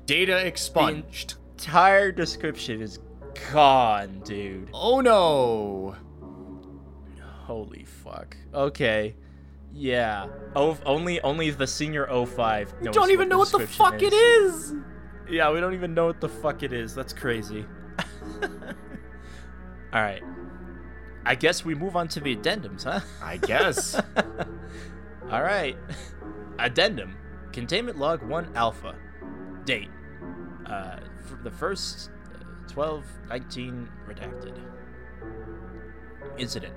Data 0.07 0.47
expunged. 0.47 1.35
entire 1.53 2.11
description 2.13 2.81
is 2.81 2.99
gone, 3.53 4.21
dude. 4.25 4.71
Oh 4.73 5.01
no. 5.01 5.97
Holy 7.23 7.85
fuck. 7.85 8.37
Okay. 8.55 9.17
Yeah. 9.73 10.29
Oh, 10.55 10.77
only 10.85 11.21
only 11.23 11.51
the 11.51 11.67
senior 11.67 12.07
05 12.07 12.75
You 12.79 12.85
knows 12.87 12.95
don't 12.95 13.11
even 13.11 13.29
know 13.29 13.39
what 13.39 13.53
the 13.53 13.67
fuck 13.67 14.03
it 14.03 14.13
is. 14.13 14.75
Yeah, 15.29 15.51
we 15.53 15.61
don't 15.61 15.75
even 15.75 15.95
know 15.95 16.07
what 16.07 16.21
the 16.21 16.29
fuck 16.29 16.63
it 16.63 16.73
is. 16.73 16.95
That's 16.95 17.13
crazy. 17.13 17.65
All 19.93 20.03
right. 20.03 20.23
I 21.25 21.35
guess 21.35 21.65
we 21.65 21.75
move 21.75 21.97
on 21.97 22.09
to 22.09 22.21
the 22.21 22.35
addendums, 22.35 22.85
huh? 22.85 23.01
I 23.23 23.37
guess. 23.37 23.95
All 25.31 25.43
right. 25.43 25.77
Addendum. 26.59 27.17
Containment 27.53 27.99
log 27.99 28.23
1 28.23 28.53
alpha. 28.57 28.95
Date. 29.65 29.91
Uh, 30.67 30.97
for 31.27 31.37
the 31.43 31.51
first 31.51 32.11
uh, 32.71 32.75
12 32.75 33.05
19 33.29 33.89
redacted. 34.09 34.59
Incident. 36.39 36.75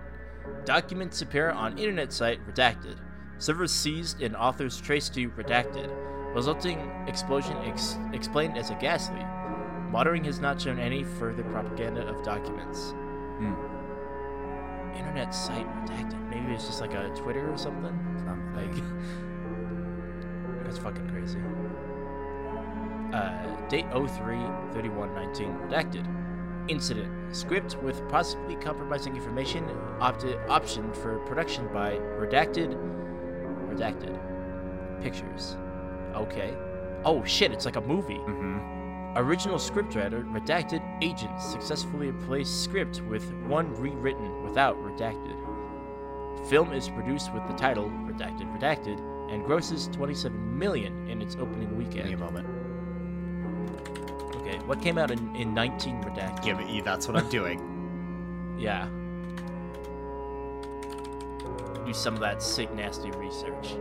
Documents 0.66 1.22
appear 1.22 1.52
on 1.52 1.78
internet 1.78 2.12
site 2.12 2.40
redacted. 2.48 2.98
Servers 3.38 3.72
seized 3.72 4.22
and 4.22 4.36
authors 4.36 4.80
traced 4.80 5.14
to 5.16 5.30
redacted. 5.32 5.92
Resulting 6.34 6.80
explosion 7.08 7.58
ex- 7.66 7.98
explained 8.14 8.58
as 8.58 8.70
a 8.70 8.76
gas 8.76 9.10
leak. 9.12 9.26
Monitoring 9.92 10.24
has 10.24 10.40
not 10.40 10.60
shown 10.60 10.80
any 10.80 11.04
further 11.04 11.44
propaganda 11.44 12.08
of 12.08 12.24
documents. 12.24 12.92
Hmm. 13.38 13.54
Internet 14.98 15.34
site 15.34 15.68
redacted. 15.86 16.30
Maybe 16.30 16.54
it's 16.54 16.66
just 16.66 16.82
like 16.82 16.94
a 16.94 17.10
Twitter 17.16 17.52
or 17.52 17.58
something. 17.58 17.94
Like, 18.56 18.74
that's 20.64 20.80
fucking 20.80 21.10
crazy. 21.10 21.40
Uh, 23.14 23.68
date 23.70 23.86
03 23.92 24.40
31 24.74 25.14
19 25.14 25.48
redacted. 25.68 26.06
Incident. 26.68 27.36
Script 27.36 27.78
with 27.84 28.08
possibly 28.10 28.56
compromising 28.56 29.16
information 29.16 29.70
opted 30.00 30.38
optioned 30.48 30.96
for 30.96 31.20
production 31.20 31.68
by 31.72 31.92
redacted. 32.18 32.76
Redacted. 33.70 34.20
Pictures. 35.02 35.58
Okay. 36.16 36.56
Oh 37.06 37.24
shit, 37.24 37.52
it's 37.52 37.66
like 37.66 37.76
a 37.76 37.82
movie. 37.82 38.16
mm-hmm. 38.16 39.18
Original 39.18 39.58
scriptwriter, 39.58 40.24
redacted 40.34 40.82
agent 41.04 41.40
successfully 41.40 42.10
replaced 42.10 42.64
script 42.64 43.02
with 43.02 43.32
one 43.46 43.72
rewritten 43.76 44.44
without 44.44 44.76
redacted. 44.78 45.38
Film 46.50 46.74
is 46.74 46.90
produced 46.90 47.32
with 47.32 47.46
the 47.48 47.54
title 47.54 47.92
Redacted 48.08 48.52
Redacted 48.58 49.00
and 49.32 49.46
grosses 49.46 49.88
27 49.94 50.58
million 50.58 51.08
in 51.08 51.22
its 51.22 51.36
opening 51.36 51.78
weekend. 51.78 52.10
Give 52.10 52.20
me 52.20 52.26
a 52.26 52.32
moment. 52.32 52.63
Okay, 54.36 54.58
what 54.66 54.82
came 54.82 54.98
out 54.98 55.12
in, 55.12 55.36
in 55.36 55.54
19 55.54 56.04
redacted? 56.04 56.44
Give 56.44 56.60
it. 56.60 56.84
That's 56.84 57.08
what 57.08 57.18
I'm 57.18 57.30
doing. 57.30 57.70
Yeah. 58.56 58.88
Do 61.86 61.92
some 61.94 62.14
of 62.14 62.22
that 62.22 62.42
sick, 62.42 62.74
nasty 62.74 63.12
research. 63.12 63.76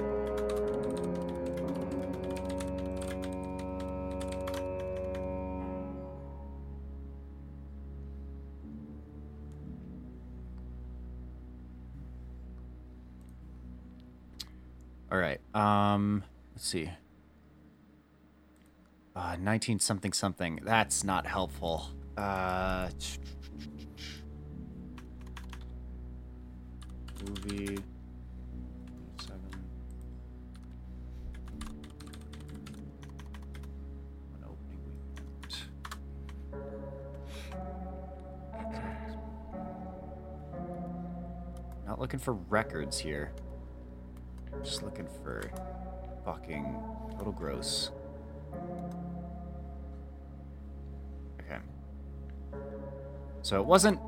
All 15.12 15.18
right. 15.18 15.38
Um, 15.54 16.24
let's 16.54 16.66
see. 16.66 16.90
Uh, 19.14 19.36
19 19.38 19.78
something 19.78 20.12
something. 20.12 20.60
That's 20.64 21.04
not 21.04 21.26
helpful. 21.26 21.88
Uh, 22.16 22.88
movie. 27.28 27.78
Seven. 29.20 29.40
One 34.30 34.44
opening 34.44 34.80
weekend. 34.94 35.56
Not 41.86 42.00
looking 42.00 42.18
for 42.18 42.32
records 42.32 42.98
here. 42.98 43.32
Just 44.62 44.82
looking 44.82 45.06
for 45.22 45.50
fucking 46.24 46.76
total 47.16 47.32
gross. 47.32 47.90
So 53.42 53.60
it 53.60 53.66
wasn't 53.66 54.00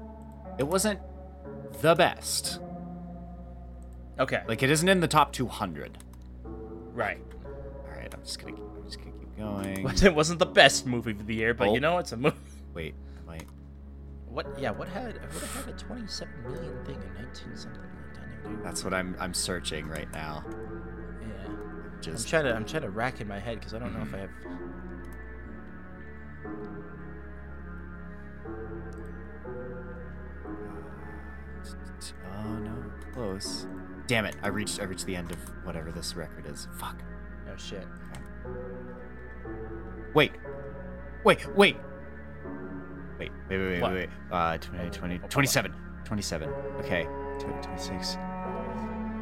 it 0.58 0.66
wasn't 0.66 1.00
the 1.80 1.94
best. 1.94 2.60
Okay. 4.18 4.42
Like 4.46 4.62
it 4.62 4.70
isn't 4.70 4.88
in 4.88 5.00
the 5.00 5.08
top 5.08 5.32
200. 5.32 5.98
right. 6.92 7.18
All 7.44 7.90
right, 7.90 8.14
I'm 8.14 8.22
just 8.22 8.40
going 8.40 8.56
to 8.56 8.62
I'm 8.62 8.84
just 8.84 8.98
going 8.98 9.12
to 9.12 9.18
keep 9.18 9.36
going. 9.36 9.88
It 10.04 10.14
wasn't 10.14 10.38
the 10.38 10.46
best 10.46 10.86
movie 10.86 11.10
of 11.10 11.26
the 11.26 11.34
year, 11.34 11.52
but 11.54 11.68
Oh. 11.68 11.74
you 11.74 11.80
know, 11.80 11.98
it's 11.98 12.12
a 12.12 12.16
movie. 12.16 12.36
Wait, 12.74 12.94
I 13.28 13.40
What? 14.28 14.46
Yeah. 14.58 14.70
What 14.70 14.88
had? 14.88 15.14
What 15.14 15.66
had 15.66 15.74
a 15.74 15.78
27 15.78 16.42
million 16.42 16.84
thing 16.84 16.96
in 16.96 17.14
19 17.24 17.56
something 17.56 17.80
like 17.80 18.14
that? 18.54 18.62
That's 18.62 18.84
what 18.84 18.94
I'm 18.94 19.16
I'm 19.18 19.34
searching 19.34 19.88
right 19.88 20.10
now. 20.12 20.44
Yeah. 21.20 21.46
I'm 21.46 21.98
Just 22.00 22.28
trying 22.28 22.44
to. 22.44 22.54
I'm 22.54 22.64
trying 22.64 22.82
to 22.82 22.90
rack 22.90 23.20
in 23.20 23.28
my 23.28 23.38
head 23.38 23.58
because 23.58 23.74
I 23.74 23.78
don't 23.78 23.92
know 23.94 24.02
if 24.02 24.08
mm-hmm. 24.08 24.16
I 24.16 24.18
have. 24.20 24.30
Oh 32.44 32.48
no, 32.58 32.74
close. 33.12 33.66
Damn 34.06 34.26
it! 34.26 34.36
I 34.42 34.48
reached 34.48 34.80
I 34.80 34.84
reached 34.84 35.06
the 35.06 35.16
end 35.16 35.30
of 35.30 35.38
whatever 35.64 35.90
this 35.90 36.14
record 36.14 36.46
is. 36.46 36.68
Fuck. 36.78 37.02
No 37.46 37.56
shit. 37.56 37.86
Wait. 40.14 40.32
Wait, 41.24 41.46
wait. 41.56 41.76
Wait, 43.18 43.30
wait, 43.48 43.58
wait, 43.58 43.58
wait, 43.58 43.80
What? 43.80 43.92
wait. 43.92 44.08
Uh, 44.30 44.58
20, 44.58 44.90
20, 44.90 45.18
27. 45.30 45.74
27. 46.04 46.48
Okay. 46.80 47.04
Tw- 47.38 47.62
26. 47.62 48.16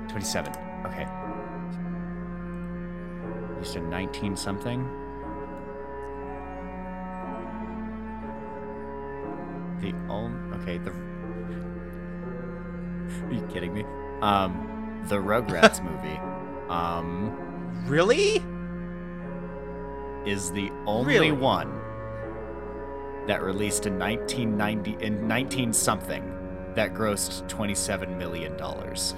27. 0.08 0.52
Okay. 0.86 1.06
You 3.58 3.64
said 3.64 3.82
19 3.84 4.36
something? 4.36 4.82
The 9.80 9.92
only. 10.08 10.56
Okay, 10.58 10.78
the. 10.78 10.92
Are 13.24 13.32
you 13.32 13.46
kidding 13.52 13.72
me? 13.74 13.84
Um, 14.20 15.04
the 15.08 15.16
Rugrats 15.16 15.82
movie. 15.90 16.18
Um. 16.68 17.36
Really? 17.86 18.42
is 20.24 20.52
the 20.52 20.70
only 20.86 21.14
Really? 21.14 21.32
one 21.32 21.80
that 23.26 23.42
released 23.42 23.86
in 23.86 23.98
1990 23.98 25.04
in 25.04 25.26
19 25.26 25.72
something 25.72 26.22
that 26.76 26.94
grossed 26.94 27.48
27 27.48 28.16
million 28.18 28.56
dollars. 28.56 29.14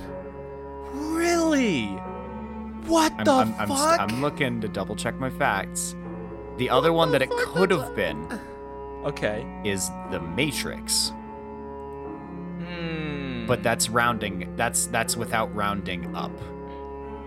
Really? 0.93 1.89
What 2.87 3.13
I'm, 3.19 3.25
the 3.25 3.33
I'm, 3.33 3.55
I'm, 3.59 3.69
fuck? 3.69 4.01
I'm 4.01 4.23
looking 4.23 4.61
to 4.63 4.69
double 4.69 4.97
check 4.97 5.19
my 5.19 5.29
facts. 5.31 5.95
The 6.57 6.71
other 6.71 6.93
one 6.93 7.13
that 7.13 7.21
it 7.21 7.31
could 7.31 7.71
have 7.71 7.95
been 7.95 8.27
Okay. 9.05 9.47
is 9.65 9.91
The 10.11 10.21
Matrix. 10.21 11.13
But 13.47 13.63
that's 13.63 13.89
rounding 13.89 14.55
that's 14.57 14.87
that's 14.87 15.17
without 15.17 15.55
rounding 15.55 16.15
up. 16.17 16.33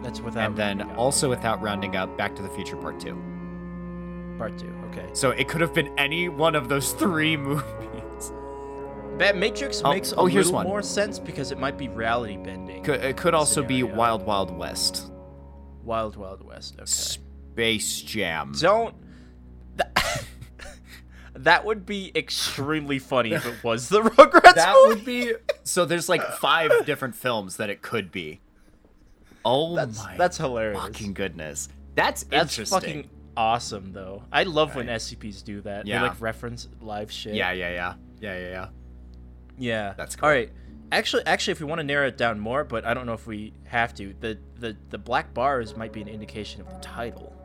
that's 0.03 0.21
without. 0.21 0.47
and 0.47 0.55
then 0.57 0.81
up. 0.81 0.97
also 0.97 1.29
without 1.29 1.61
rounding 1.61 1.95
up 1.95 2.17
Back 2.17 2.35
to 2.35 2.41
the 2.41 2.49
Future 2.49 2.75
Part 2.77 2.99
2. 2.99 4.35
part 4.37 4.57
two. 4.57 4.73
Okay. 4.91 5.07
So 5.13 5.31
it 5.31 5.47
could 5.47 5.61
have 5.61 5.73
been 5.73 5.97
any 5.97 6.29
one 6.29 6.55
of 6.55 6.69
those 6.69 6.93
three 6.93 7.35
movies. 7.47 7.63
That 9.17 9.35
Matrix 9.35 9.81
Oh, 9.83 9.89
makes 9.91 10.13
oh, 10.13 10.17
a 10.17 10.19
oh, 10.21 10.25
here's 10.27 10.45
little 10.47 10.57
one. 10.59 10.67
more 10.67 10.81
sense 10.83 11.17
because 11.17 11.51
it 11.51 11.57
might 11.57 11.75
be 11.77 11.87
reality 11.87 12.37
bending. 12.37 12.83
Could, 12.83 13.03
it 13.03 13.17
could 13.17 13.33
also 13.33 13.63
be 13.63 13.81
Wild 13.83 14.23
Wild 14.25 14.55
West. 14.55 15.11
Wild 15.83 16.15
Wild 16.17 16.43
West. 16.45 16.75
Okay. 16.75 16.85
Space 16.85 18.01
Jam. 18.01 18.51
Don't. 18.59 18.93
That, 21.43 21.65
would 21.65 21.85
be 21.85 22.11
extremely 22.15 22.99
funny 22.99 23.33
if 23.33 23.45
it 23.45 23.63
was 23.63 23.89
the 23.89 24.01
Rugrats 24.03 24.55
that 24.55 24.73
movie. 24.75 24.95
would 24.95 25.05
be 25.05 25.33
so 25.63 25.85
there's 25.85 26.09
like 26.09 26.23
five 26.33 26.85
different 26.85 27.15
films 27.15 27.57
that 27.57 27.69
it 27.69 27.81
could 27.81 28.11
be. 28.11 28.41
Oh 29.45 29.75
That's 29.75 30.03
my 30.03 30.17
that's 30.17 30.37
hilarious. 30.37 30.79
fucking 30.79 31.13
goodness. 31.13 31.69
That's, 31.95 32.23
that's 32.23 32.53
interesting. 32.53 32.79
fucking 32.79 33.09
awesome 33.35 33.93
though. 33.93 34.23
I 34.31 34.43
love 34.43 34.75
when 34.75 34.87
SCPs 34.87 35.43
do 35.43 35.61
that. 35.61 35.85
Yeah. 35.85 36.01
They 36.01 36.07
like 36.09 36.21
reference 36.21 36.67
live 36.81 37.11
shit. 37.11 37.35
Yeah, 37.35 37.51
yeah, 37.51 37.69
yeah. 37.69 37.93
Yeah, 38.19 38.37
yeah, 38.39 38.49
yeah. 38.49 38.67
Yeah. 39.57 39.93
That's 39.95 40.15
cool. 40.15 40.27
All 40.27 40.33
right. 40.33 40.51
Actually, 40.91 41.25
actually, 41.25 41.51
if 41.51 41.59
we 41.59 41.65
want 41.65 41.79
to 41.79 41.83
narrow 41.83 42.07
it 42.07 42.17
down 42.17 42.39
more, 42.39 42.63
but 42.63 42.85
I 42.85 42.93
don't 42.93 43.05
know 43.05 43.13
if 43.13 43.27
we 43.27 43.53
have 43.65 43.93
to. 43.95 44.13
The 44.21 44.37
the 44.59 44.75
the 44.89 44.97
black 44.97 45.33
bars 45.33 45.75
might 45.75 45.91
be 45.91 46.01
an 46.01 46.07
indication 46.07 46.61
of 46.61 46.69
the 46.69 46.79
title, 46.79 47.35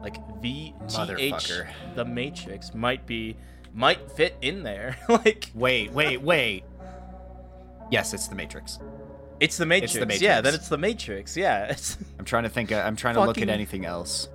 like 0.00 0.16
VTH, 0.40 0.74
Motherfucker. 0.86 1.68
the 1.94 2.04
Matrix 2.04 2.74
might 2.74 3.06
be 3.06 3.36
might 3.74 4.10
fit 4.10 4.36
in 4.42 4.62
there. 4.62 4.96
like 5.08 5.50
Wait, 5.54 5.92
wait, 5.92 6.20
wait. 6.22 6.64
Yes, 7.90 8.14
it's 8.14 8.28
the 8.28 8.34
Matrix. 8.34 8.78
it's 9.40 9.56
the 9.56 9.66
Matrix. 9.66 9.94
the 9.94 10.18
Yeah, 10.24 10.40
then 10.40 10.54
it's 10.54 10.68
the 10.68 10.78
Matrix. 10.78 11.36
Yeah. 11.36 11.66
It's, 11.66 11.96
I'm 12.18 12.24
trying 12.24 12.44
to 12.44 12.48
think. 12.48 12.72
Uh, 12.72 12.76
I'm 12.84 12.96
trying 12.96 13.14
to 13.14 13.24
look 13.24 13.38
at 13.38 13.48
anything 13.48 13.84
else 13.84 14.28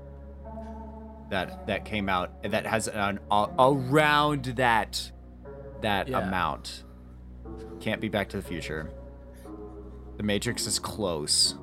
that 1.29 1.65
that 1.67 1.85
came 1.85 2.07
out 2.09 2.43
that 2.43 2.65
has 2.65 2.87
an 2.87 3.19
uh, 3.31 3.47
around 3.57 4.45
that 4.57 5.11
that 5.81 6.07
Yeah. 6.07 6.27
amount. 6.27 6.83
Can't 7.79 8.01
be 8.01 8.09
Back 8.09 8.29
to 8.29 8.37
the 8.37 8.43
Future. 8.43 8.91
The 10.17 10.23
Matrix 10.23 10.65
is 10.65 10.79
close. 10.79 11.55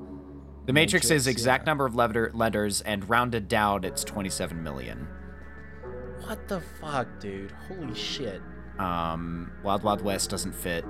The 0.65 0.73
Matrix, 0.73 1.11
is 1.11 1.27
exact 1.27 1.63
yeah. 1.63 1.71
number 1.71 1.85
of 1.85 1.93
letter, 1.95 2.31
letters, 2.33 2.81
and 2.81 3.07
rounded 3.09 3.47
down, 3.49 3.83
it's 3.83 4.03
27 4.03 4.63
million. 4.63 5.07
what 6.25 6.47
the 6.47 6.61
fuck, 6.79 7.07
dude? 7.19 7.51
Holy 7.67 7.93
shit. 7.93 8.41
Um, 8.79 9.51
Wild 9.61 9.83
Wild 9.83 10.01
West 10.01 10.29
doesn't 10.29 10.55
fit. 10.55 10.85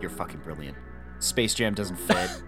You're 0.00 0.10
fucking 0.10 0.40
brilliant. 0.40 0.76
Space 1.18 1.54
Jam 1.54 1.74
doesn't 1.74 1.96
fit. 2.08 2.42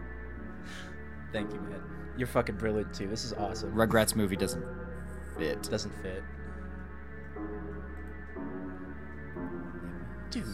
Thank 1.32 1.52
you, 1.52 1.60
man. 1.60 1.82
You're 2.16 2.26
fucking 2.28 2.56
brilliant 2.56 2.94
too. 2.94 3.08
This 3.08 3.24
is 3.24 3.34
awesome. 3.34 3.74
Rugrats 3.74 4.16
movie 4.16 4.36
doesn't 4.36 4.64
fit. 5.38 5.62
Doesn't 5.64 5.92
fit. 6.02 6.22
Dude, 10.30 10.44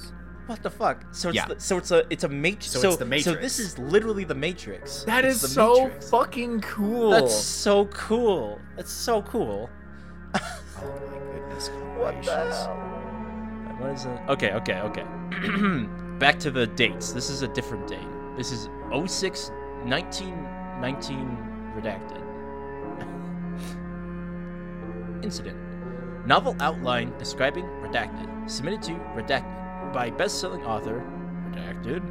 what 0.53 0.63
the 0.63 0.71
fuck? 0.71 1.05
So 1.13 1.31
it's 1.31 1.37
Yeah. 1.37 1.47
the, 1.49 1.59
so 1.59 1.79
it's 1.79 1.91
a 1.91 2.05
it's 2.11 2.25
a 2.25 2.29
matrix. 2.29 2.71
So 2.71 2.81
So, 2.81 2.89
it's 2.91 2.97
the 2.99 3.05
matrix. 3.07 3.25
So 3.25 3.35
this 3.41 3.59
is 3.59 3.79
literally 3.79 4.25
the 4.25 4.35
Matrix. 4.35 5.03
That 5.05 5.25
It's 5.25 5.43
is 5.43 5.53
so 5.53 5.85
Matrix. 5.85 6.11
fucking 6.11 6.61
cool. 6.61 7.11
That's 7.11 7.35
so 7.35 7.87
cool. 7.87 8.61
That's 8.77 8.93
so 8.93 9.23
cool. 9.23 9.71
Oh 10.85 10.89
my 11.11 11.19
goodness 11.33 11.69
What 11.97 12.23
the 12.25 12.31
hell? 12.33 12.77
What 13.79 13.91
is 13.91 14.05
it? 14.05 14.19
Okay, 14.29 14.53
okay, 14.53 14.81
okay. 14.81 15.05
Back 16.19 16.39
to 16.41 16.51
the 16.51 16.67
dates. 16.67 17.13
This 17.13 17.31
is 17.31 17.43
a 17.43 17.49
different 17.49 17.87
date. 17.87 18.09
This 18.37 18.53
is 18.53 18.69
06 18.91 19.51
1919 19.85 21.39
redacted. 21.77 22.23
Incident. 25.25 25.57
Novel 26.27 26.57
outline 26.61 27.17
describing 27.19 27.65
redacted. 27.83 28.29
Submitted 28.51 28.83
to 28.83 28.93
redacted 29.17 29.62
by 29.93 30.11
best-selling 30.11 30.65
author 30.65 31.05
redacted. 31.51 32.03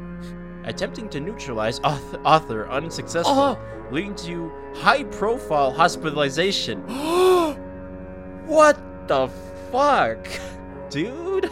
Attempting 0.64 1.08
to 1.10 1.20
neutralize 1.20 1.80
author, 1.80 2.18
author 2.24 2.68
unsuccessful, 2.68 3.34
Oh! 3.34 3.52
Uh-huh. 3.52 3.88
leading 3.90 4.14
to 4.16 4.52
high-profile 4.76 5.72
hospitalization. 5.72 6.80
what 8.46 9.08
the 9.08 9.28
fuck, 9.70 10.26
dude? 10.90 11.50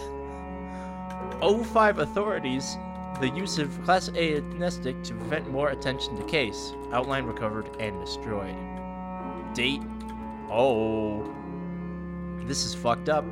05 1.41 1.99
authorities 1.99 2.77
the 3.21 3.29
use 3.29 3.59
of 3.59 3.83
Class 3.85 4.09
A 4.15 4.37
amnestic 4.39 5.03
to 5.05 5.15
prevent 5.15 5.51
more 5.51 5.71
attention 5.71 6.17
to 6.17 6.23
case. 6.25 6.73
Outline 6.91 7.25
recovered 7.25 7.69
and 7.79 8.01
destroyed. 8.01 8.57
Date. 9.53 9.83
Oh. 10.51 11.31
This 12.45 12.65
is 12.65 12.75
fucked 12.75 13.11
up. 13.11 13.27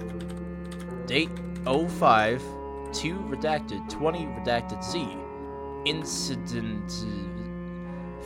Date 1.06 1.30
05 1.64 2.42
2 2.92 3.14
redacted 3.30 3.88
20 3.88 4.26
redacted 4.26 4.82
Z. 4.84 5.06
Incident. 5.84 6.92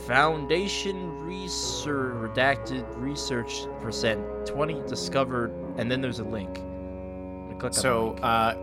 Foundation 0.07 1.19
research 1.25 2.13
redacted 2.15 2.85
research 2.97 3.65
percent 3.79 4.21
20 4.45 4.81
discovered 4.87 5.51
and 5.77 5.89
then 5.89 6.01
there's 6.01 6.19
a 6.19 6.23
link. 6.23 6.57
I'm 6.59 7.59
gonna 7.59 7.59
on 7.65 7.71
the 7.71 7.73
So, 7.73 8.07
link. 8.09 8.19
uh, 8.23 8.55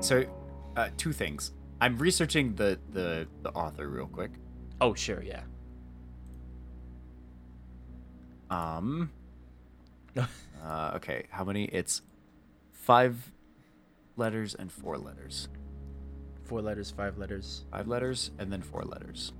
so, 0.00 0.24
uh, 0.76 0.88
two 0.96 1.12
things. 1.12 1.52
I'm 1.80 1.96
researching 1.98 2.54
the 2.56 2.78
the 2.92 3.28
the 3.42 3.50
author 3.50 3.88
real 3.88 4.06
quick. 4.06 4.32
oh 4.80 4.94
sure, 4.94 5.22
yeah. 5.22 5.42
Um. 8.50 9.10
uh, 10.64 10.92
okay, 10.96 11.26
how 11.30 11.44
many? 11.44 11.64
It's 11.66 12.02
five 12.72 13.30
letters 14.18 14.54
and 14.54 14.70
four 14.70 14.98
letters. 14.98 15.48
Four 16.44 16.60
letters, 16.62 16.90
five 16.90 17.18
letters. 17.18 17.64
Five 17.70 17.88
letters 17.88 18.30
and 18.38 18.52
then 18.52 18.62
four 18.62 18.82
letters. 18.82 19.32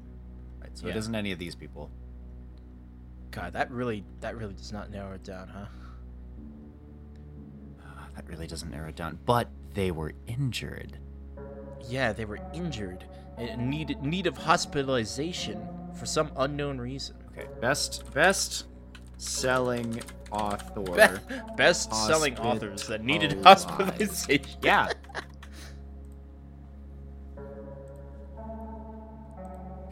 Right. 0.60 0.76
So 0.76 0.86
Yeah. 0.86 0.94
it 0.94 0.96
isn't 0.98 1.14
any 1.14 1.32
of 1.32 1.38
these 1.38 1.54
people. 1.54 1.90
God, 3.30 3.52
that 3.52 3.70
really 3.70 4.04
that 4.20 4.36
really 4.36 4.54
does 4.54 4.72
not 4.72 4.90
narrow 4.90 5.12
it 5.14 5.24
down, 5.24 5.48
huh? 5.48 5.66
Uh, 7.80 8.06
that 8.14 8.26
really 8.28 8.46
doesn't 8.46 8.70
narrow 8.70 8.88
it 8.88 8.96
down. 8.96 9.18
But 9.26 9.48
they 9.74 9.90
were 9.90 10.12
injured. 10.26 10.98
Yeah, 11.88 12.12
they 12.12 12.24
were 12.24 12.40
injured 12.52 13.04
and 13.36 13.70
needed 13.70 14.02
need 14.02 14.26
of 14.26 14.36
hospitalization 14.36 15.66
for 15.94 16.06
some 16.06 16.30
unknown 16.36 16.78
reason. 16.78 17.16
Okay. 17.32 17.46
Best 17.60 18.12
best 18.12 18.66
selling 19.18 20.00
author. 20.32 21.20
Best 21.56 21.92
selling 21.94 22.38
authors 22.38 22.86
that 22.86 23.04
needed 23.04 23.38
hospitalization. 23.44 24.46
Yeah. 24.62 24.88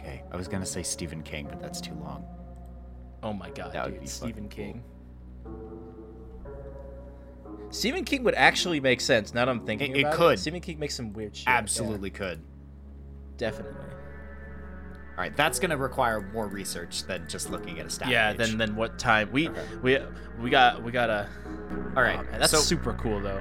okay, 0.01 0.23
I 0.33 0.37
was 0.37 0.49
gonna 0.49 0.67
say 0.67 0.83
Stephen 0.83 1.23
King, 1.23 1.47
but 1.49 1.61
that's 1.61 1.81
too 1.81 1.95
long. 1.95 2.25
Oh 3.23 3.33
my 3.33 3.51
god, 3.51 3.73
That 3.73 3.87
dude, 3.91 4.09
Stephen 4.09 4.49
King. 4.49 4.83
Stephen 7.71 8.05
King 8.05 8.23
would 8.23 8.35
actually 8.35 8.79
make 8.81 9.01
sense. 9.01 9.35
Now 9.35 9.45
that 9.45 9.51
I'm 9.51 9.67
thinking 9.67 9.93
It- 9.93 9.97
it 9.99 10.01
about 10.03 10.15
it, 10.15 10.17
could. 10.17 10.39
Stephen 10.39 10.61
King 10.61 10.79
makes 10.79 10.95
some 10.95 11.12
weird 11.12 11.35
shit. 11.37 11.47
yeah, 11.49 11.57
Absolutely 11.59 12.11
could. 12.11 12.41
definitely. 13.37 13.75
All 15.17 15.23
right, 15.25 15.35
that's 15.35 15.59
gonna 15.59 15.79
require 15.79 16.21
more 16.21 16.47
research 16.47 17.05
than 17.05 17.25
just 17.27 17.49
looking 17.49 17.81
at 17.81 17.87
a 17.87 17.91
stat 17.91 18.09
Yeah. 18.09 18.33
page. 18.33 18.39
Then 18.39 18.59
then 18.59 18.77
what 18.77 18.99
time 18.99 19.33
we 19.33 19.49
Okay. 19.49 19.65
we 19.81 19.99
we 20.39 20.51
got 20.51 20.83
we 20.83 20.93
got 20.93 21.09
a. 21.09 21.27
All 21.97 22.03
right, 22.05 22.21
Oh, 22.21 22.23
man, 22.31 22.41
that's 22.41 22.53
so 22.53 22.61
super 22.61 22.93
cool 22.93 23.21
though. 23.21 23.41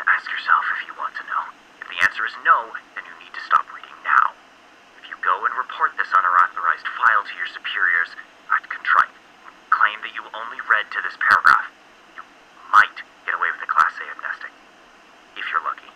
Ask 0.00 0.26
yourself 0.32 0.64
if 0.80 0.88
you 0.88 0.96
want 0.96 1.12
to 1.20 1.24
know. 1.28 1.42
If 1.84 1.92
the 1.92 2.00
answer 2.08 2.24
is 2.24 2.32
no, 2.40 2.72
then 2.96 3.04
you 3.04 3.12
need 3.20 3.34
to 3.36 3.42
stop 3.44 3.68
reading 3.76 3.92
now. 4.00 4.32
If 5.04 5.12
you 5.12 5.16
go 5.20 5.44
and 5.44 5.52
report 5.60 5.92
this 6.00 6.08
unauthorized 6.08 6.88
file 6.96 7.20
to 7.20 7.34
your 7.36 7.52
superiors, 7.52 8.16
act 8.48 8.72
contrite. 8.72 9.12
Claim 9.68 10.00
that 10.00 10.16
you 10.16 10.24
only 10.32 10.64
read 10.72 10.88
to 10.88 11.04
this 11.04 11.20
paragraph. 11.20 11.68
You 12.16 12.24
might 12.72 12.96
get 13.28 13.36
away 13.36 13.52
with 13.52 13.60
a 13.60 13.68
Class 13.68 13.92
A 14.00 14.08
amnestic. 14.16 14.50
If 15.36 15.44
you're 15.52 15.60
lucky. 15.62 15.92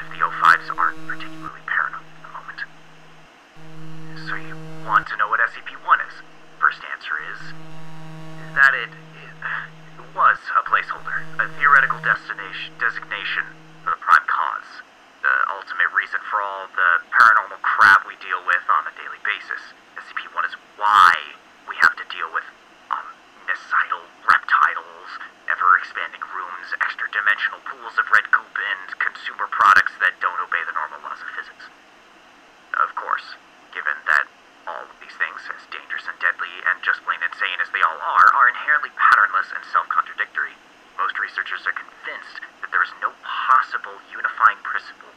And 0.00 0.08
if 0.08 0.16
the 0.16 0.24
O5s 0.24 0.66
aren't 0.80 0.96
particularly 1.06 1.60
paranoid 1.68 2.00
at 2.08 2.22
the 2.24 2.32
moment. 2.32 2.60
So 4.24 4.32
you 4.40 4.56
want 4.88 5.04
to 5.12 5.16
know 5.20 5.28
what 5.28 5.40
SCP-1 5.44 6.00
is? 6.08 6.16
First 6.56 6.80
answer 6.88 7.20
is 7.32 7.40
that 8.56 8.72
it, 8.72 8.88
it 8.88 10.04
was 10.16 10.40
a 10.56 10.62
placeholder, 10.64 11.20
a 11.36 11.48
theoretical 11.60 12.00
destination 12.00 12.72
designation 12.80 13.44
for 13.84 13.92
the 13.92 14.00
prime 14.00 14.24
cause, 14.24 14.82
the 15.20 15.36
ultimate 15.52 15.88
reason 15.92 16.20
for 16.32 16.40
all 16.40 16.64
the 16.72 16.90
paranormal 17.12 17.60
crap 17.60 18.04
we 18.08 18.16
deal 18.24 18.40
with 18.48 18.64
on 18.72 18.88
a 18.88 18.92
daily 18.96 19.20
basis. 19.24 19.60
SCP-1 20.00 20.48
is 20.48 20.56
why 20.80 21.12
we 21.68 21.76
have 21.80 21.92
to 21.96 22.04
deal 22.08 22.28
that 30.00 30.16
don't 30.24 30.40
obey 30.40 30.60
the 30.64 30.72
normal 30.74 30.98
laws 31.04 31.20
of 31.20 31.28
physics. 31.36 31.64
Of 32.80 32.90
course, 32.96 33.36
given 33.76 33.94
that 34.08 34.24
all 34.64 34.88
of 34.88 34.96
these 35.04 35.12
things, 35.20 35.40
as 35.52 35.62
dangerous 35.68 36.08
and 36.08 36.16
deadly 36.24 36.50
and 36.72 36.80
just 36.80 37.04
plain 37.04 37.20
insane 37.20 37.60
as 37.60 37.68
they 37.70 37.84
all 37.84 38.00
are, 38.00 38.28
are 38.32 38.48
inherently 38.48 38.90
patternless 38.96 39.52
and 39.52 39.62
self 39.70 39.86
contradictory, 39.92 40.56
most 40.96 41.20
researchers 41.20 41.64
are 41.68 41.76
convinced 41.76 42.40
that 42.64 42.72
there 42.72 42.82
is 42.84 42.92
no 43.04 43.12
possible 44.40 44.56
principle 44.64 45.09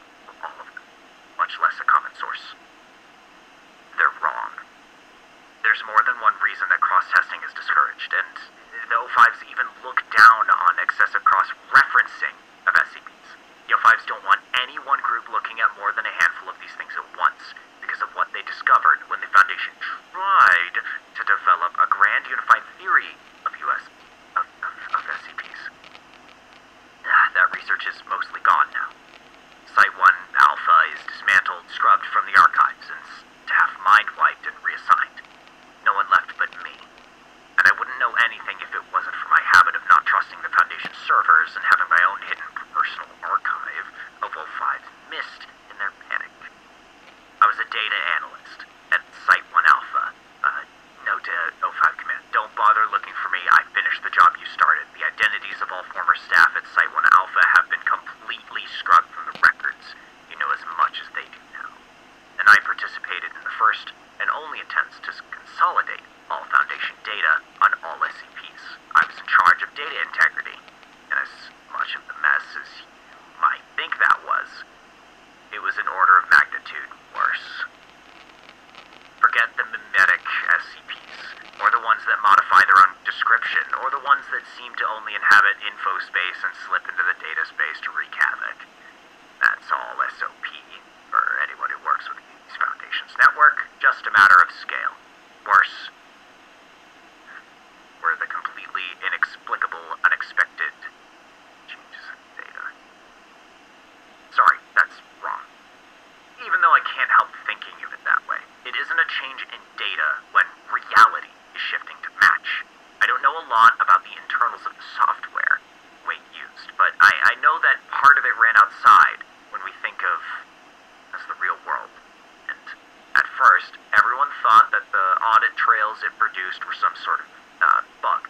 trails 125.56 126.02
it 126.02 126.12
produced 126.18 126.62
were 126.66 126.76
some 126.76 126.94
sort 127.02 127.20
of 127.22 127.28
uh, 127.62 127.80
bug. 128.02 128.28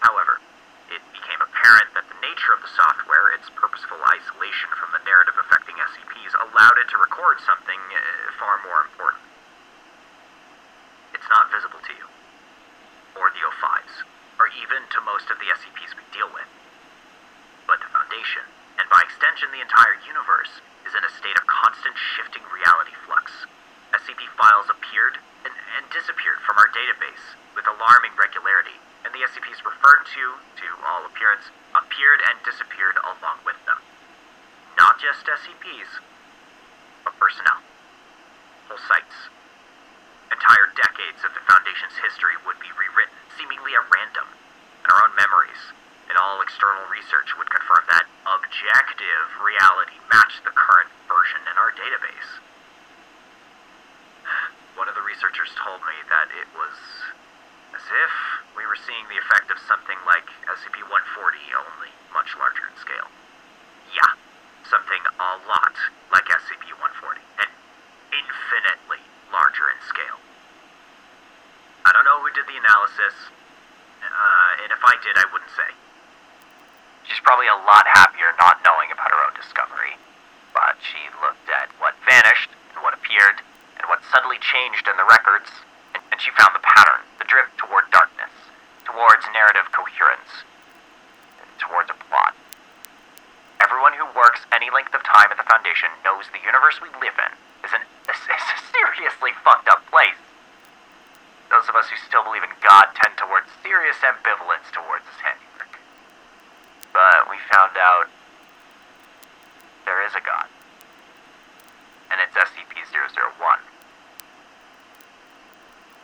However, 0.00 0.40
it 0.90 1.02
became 1.14 1.38
apparent 1.38 1.94
that 1.94 2.08
the 2.10 2.18
nature 2.24 2.50
of 2.50 2.60
the 2.64 2.72
software, 2.74 3.30
its 3.36 3.46
purposeful 3.54 4.00
isolation 4.10 4.70
from 4.74 4.90
the 4.90 5.02
narrative 5.06 5.38
affecting 5.38 5.78
SCPs, 5.78 6.34
allowed 6.50 6.76
it 6.82 6.90
to 6.90 6.98
record 6.98 7.38
something 7.46 7.78
uh, 7.78 8.00
far 8.38 8.58
more 8.66 8.82
important. 8.90 9.22
It's 11.14 11.30
not 11.30 11.52
visible 11.54 11.78
to 11.78 11.94
you, 11.94 12.06
or 13.14 13.30
the 13.30 13.44
O5s, 13.44 14.02
or 14.42 14.50
even 14.58 14.82
to 14.90 14.98
most 15.06 15.30
of 15.30 15.38
the 15.38 15.52
SCPs 15.52 15.94
we 15.94 16.02
deal 16.10 16.30
with. 16.32 16.48
But 17.70 17.78
the 17.84 17.92
Foundation, 17.92 18.42
and 18.82 18.90
by 18.90 19.04
extension 19.06 19.52
the 19.54 19.62
entire 19.62 19.94
universe, 20.02 20.50
is 20.88 20.96
in 20.96 21.06
a 21.06 21.12
state 21.12 21.38
of 21.38 21.46
constant 21.46 21.94
shifting 21.94 22.42
reality 22.50 22.96
flux. 23.06 23.30
SCP 23.94 24.26
files 24.34 24.66
appeared 24.70 25.18
and, 25.46 25.54
and 25.54 25.84
disappeared 25.92 26.42
from 26.42 26.58
our 26.58 26.70
database 26.74 27.38
with 27.54 27.66
alarming 27.66 28.14
regularity, 28.18 28.74
and 29.04 29.12
the 29.12 29.24
SCPs 29.24 29.62
referred 29.62 30.02
to, 30.14 30.22
to 30.60 30.66
all 30.88 31.04
appearance, 31.06 31.52
appeared 31.74 32.20
and 32.26 32.36
disappeared 32.42 32.96
along 33.02 33.42
with 33.44 33.58
them. 33.66 33.78
Not 34.78 35.00
SCPs, 35.70 36.02
but 37.06 37.14
personnel. 37.18 37.62
Whole 38.66 38.82
sites. 38.90 39.30
Entire 40.30 40.70
decades 40.74 41.22
of 41.22 41.34
the 41.34 41.42
Foundation's 41.46 41.94
history 42.02 42.34
would 42.46 42.58
be 42.58 42.70
rewritten, 42.74 43.18
seemingly 43.38 43.74
at 43.74 43.86
random, 43.90 44.26
and 44.82 44.88
our 44.90 45.06
own 45.06 45.14
memories 45.14 45.74
and 46.10 46.18
all 46.18 46.42
external 46.42 46.90
research 46.90 47.38
would 47.38 47.46
confirm 47.54 47.86
that 47.86 48.02
objective 48.26 49.26
reality 49.38 49.94
matched 50.10 50.42
the 50.42 50.50
current 50.50 50.90
version 51.06 51.38
in 51.46 51.54
our 51.54 51.70
database. 51.70 52.30
One 54.78 54.90
of 54.90 54.98
the 54.98 55.06
researchers 55.06 55.54
told 55.54 55.78
me 55.86 55.94
that 56.10 56.34
it 56.34 56.50
was 56.50 56.74
as 57.78 57.86
if 57.86 58.14
we 58.58 58.66
were 58.66 58.78
seeing 58.78 59.06
the 59.06 59.22
effect 59.22 59.54
of 59.54 59.58
something 59.70 59.98
like 60.02 60.26
SCP-140, 60.50 61.62
only 61.62 61.94
much 62.10 62.34
larger 62.34 62.66
in 62.66 62.74
scale. 62.82 63.06
Yeah, 63.94 64.10
something 64.70 65.02
a 65.18 65.30
lot 65.50 65.74
like 66.14 66.24
SCP-140, 66.30 67.18
and 67.42 67.50
infinitely 68.14 69.02
larger 69.34 69.66
in 69.66 69.78
scale. 69.90 70.22
I 71.84 71.90
don't 71.90 72.06
know 72.06 72.22
who 72.22 72.30
did 72.30 72.46
the 72.46 72.54
analysis, 72.54 73.34
uh, 74.00 74.62
and 74.62 74.70
if 74.70 74.82
I 74.82 74.94
did, 75.02 75.18
I 75.18 75.26
wouldn't 75.34 75.50
say. 75.58 75.74
She's 77.10 77.20
probably 77.26 77.50
a 77.50 77.58
lot 77.66 77.90
happier 77.90 78.30
not 78.38 78.62
knowing 78.62 78.94
about 78.94 79.10
her 79.10 79.20
own 79.26 79.34
discovery. 79.34 79.98
But 80.54 80.78
she 80.82 80.98
looked 81.22 81.50
at 81.50 81.70
what 81.82 81.98
vanished, 82.06 82.50
and 82.74 82.82
what 82.82 82.94
appeared, 82.94 83.42
and 83.78 83.86
what 83.90 84.02
suddenly 84.10 84.38
changed 84.38 84.86
in 84.86 84.94
the 84.98 85.06
records, 85.06 85.50
and, 85.94 86.02
and 86.10 86.18
she 86.22 86.30
found 86.38 86.54
the 86.54 86.62
pattern, 86.62 87.02
the 87.18 87.26
drift 87.26 87.58
toward 87.58 87.90
darkness, 87.90 88.30
towards 88.86 89.26
narrative 89.34 89.70
coherence, 89.74 90.46
and 91.42 91.50
towards 91.58 91.90
a 91.90 91.98
plot. 92.06 92.34
Everyone 93.62 93.94
who 93.94 94.08
works 94.16 94.42
any 94.50 94.70
length 94.70 94.94
of 94.94 95.02
time 95.04 95.30
at 95.30 95.38
the 95.38 95.46
Foundation 95.46 95.90
knows 96.02 96.26
the 96.32 96.42
universe 96.70 96.78
we 96.82 96.88
live 97.02 97.14
in 97.18 97.32
is, 97.66 97.72
an, 97.74 97.82
is 98.14 98.20
a 98.30 98.58
seriously 98.70 99.30
fucked 99.42 99.68
up 99.68 99.82
place. 99.90 100.18
Those 101.50 101.68
of 101.68 101.74
us 101.74 101.88
who 101.90 101.96
still 102.06 102.22
believe 102.22 102.42
in 102.42 102.54
God 102.62 102.86
tend 102.94 103.16
towards 103.18 103.46
serious 103.62 103.96
ambivalence 104.06 104.70
towards 104.70 105.02
his 105.10 105.18
handiwork. 105.18 105.78
But 106.92 107.26
we 107.30 107.36
found 107.50 107.74
out 107.76 108.06
there 109.84 110.06
is 110.06 110.14
a 110.14 110.22
God. 110.22 110.46
And 112.10 112.20
it's 112.22 112.34
SCP-001. 112.34 113.58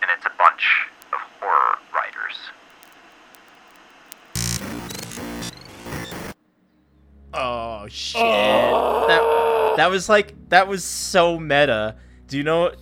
And 0.02 0.10
it's 0.10 0.26
a 0.26 0.34
bunch 0.36 0.90
of 1.12 1.20
horror 1.38 1.78
writers. 1.94 2.38
Oh 7.34 7.86
shit. 7.88 8.20
That 8.20 9.45
that 9.82 9.90
was 9.90 10.08
like 10.08 10.34
that 10.48 10.68
was 10.68 10.84
so 10.84 11.38
meta. 11.38 11.96
Do 12.28 12.36
you 12.36 12.42
know 12.42 12.72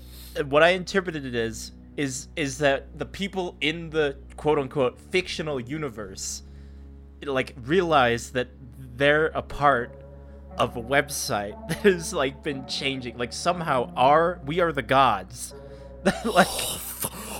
what 0.47 0.63
I 0.63 0.71
interpreted 0.71 1.25
it 1.27 1.35
as 1.35 1.73
is 1.97 2.29
is 2.35 2.59
that 2.59 2.99
the 2.99 3.07
people 3.07 3.57
in 3.61 3.91
the 3.91 4.17
quote 4.37 4.59
unquote 4.59 4.99
fictional 4.99 5.61
universe 5.61 6.43
like 7.25 7.55
realize 7.63 8.33
that 8.33 8.49
they're 8.97 9.27
a 9.29 9.43
part 9.43 9.95
of 10.59 10.77
a 10.77 10.83
website 10.83 11.69
that 11.69 11.79
has 11.79 12.13
like 12.13 12.43
been 12.43 12.67
changing 12.67 13.17
like 13.17 13.33
somehow 13.33 13.93
our 13.97 14.41
we 14.45 14.61
are 14.61 14.73
the 14.73 14.83
gods 14.83 15.55
like 16.25 16.49
oh, 16.51 16.81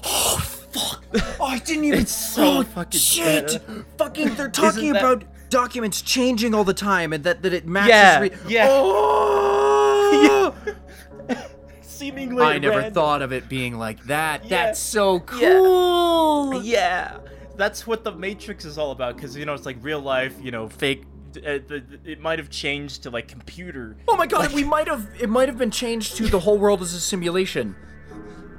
oh, 0.05 0.39
fuck! 0.71 1.05
I 1.41 1.59
didn't 1.59 1.85
even. 1.85 2.01
It's 2.01 2.15
so 2.15 2.59
oh, 2.59 2.63
fucking 2.63 2.99
shit. 2.99 3.45
meta. 3.45 3.85
Fucking, 3.99 4.35
they're 4.37 4.49
talking 4.49 4.93
that- 4.95 5.05
about 5.05 5.25
documents 5.51 6.03
changing 6.03 6.55
all 6.55 6.65
the 6.65 6.75
time 6.75 7.13
and 7.13 7.25
that, 7.25 7.43
that 7.43 7.53
it 7.53 7.67
matches. 7.67 7.91
Yeah, 7.91 8.21
re- 8.21 8.31
yeah. 8.49 8.67
Oh! 8.71 10.55
Seemingly 11.81 12.43
I 12.45 12.59
never 12.59 12.77
random. 12.79 12.95
thought 12.95 13.23
of 13.23 13.33
it 13.33 13.49
being 13.49 13.79
like 13.79 14.03
that. 14.05 14.45
Yeah. 14.45 14.67
That's 14.67 14.81
so 14.81 15.21
cool. 15.21 16.63
Yeah, 16.63 17.19
that's 17.57 17.87
what 17.87 18.05
the 18.05 18.13
Matrix 18.13 18.65
is 18.65 18.79
all 18.79 18.91
about. 18.91 19.17
Because 19.17 19.37
you 19.37 19.47
know, 19.47 19.55
it's 19.55 19.67
like 19.67 19.77
real 19.81 20.01
life. 20.01 20.35
You 20.43 20.51
know, 20.51 20.69
fake. 20.69 21.05
Uh, 21.37 21.59
the, 21.67 21.83
it 22.05 22.21
might 22.21 22.39
have 22.39 22.49
changed 22.51 23.03
to 23.05 23.11
like 23.11 23.27
computer. 23.29 23.97
Oh 24.07 24.17
my 24.17 24.27
god, 24.27 24.53
we 24.53 24.63
might 24.65 24.87
have 24.87 25.09
it 25.21 25.29
might 25.29 25.49
have 25.49 25.59
been 25.59 25.71
changed 25.71 26.17
to 26.17 26.27
the 26.29 26.41
whole 26.41 26.59
world 26.59 26.81
is 26.83 26.95
a 26.95 27.01
simulation. 27.01 27.75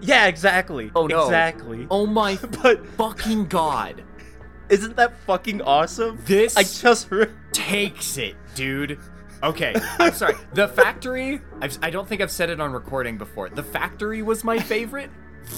Yeah, 0.02 0.28
exactly. 0.28 0.92
Oh 0.96 1.08
no. 1.08 1.24
Exactly. 1.26 1.88
Oh 1.90 2.06
my 2.06 2.36
But 2.62 2.86
fucking 2.86 3.46
god. 3.48 4.04
Isn't 4.70 4.96
that 4.96 5.18
fucking 5.26 5.62
awesome? 5.62 6.20
This 6.26 6.56
I 6.58 6.64
just. 6.64 7.12
Re- 7.12 7.28
takes 7.52 8.18
it, 8.18 8.36
dude. 8.54 9.00
Okay, 9.42 9.74
I'm 10.00 10.14
sorry. 10.14 10.36
The 10.54 10.68
factory, 10.68 11.42
I've, 11.62 11.78
I 11.82 11.90
don't 11.90 12.08
think 12.08 12.22
I've 12.22 12.32
said 12.32 12.50
it 12.50 12.60
on 12.60 12.72
recording 12.74 13.18
before. 13.18 13.50
The 13.50 13.64
factory 13.64 14.22
was 14.22 14.44
my 14.44 14.60
favorite. 14.60 15.10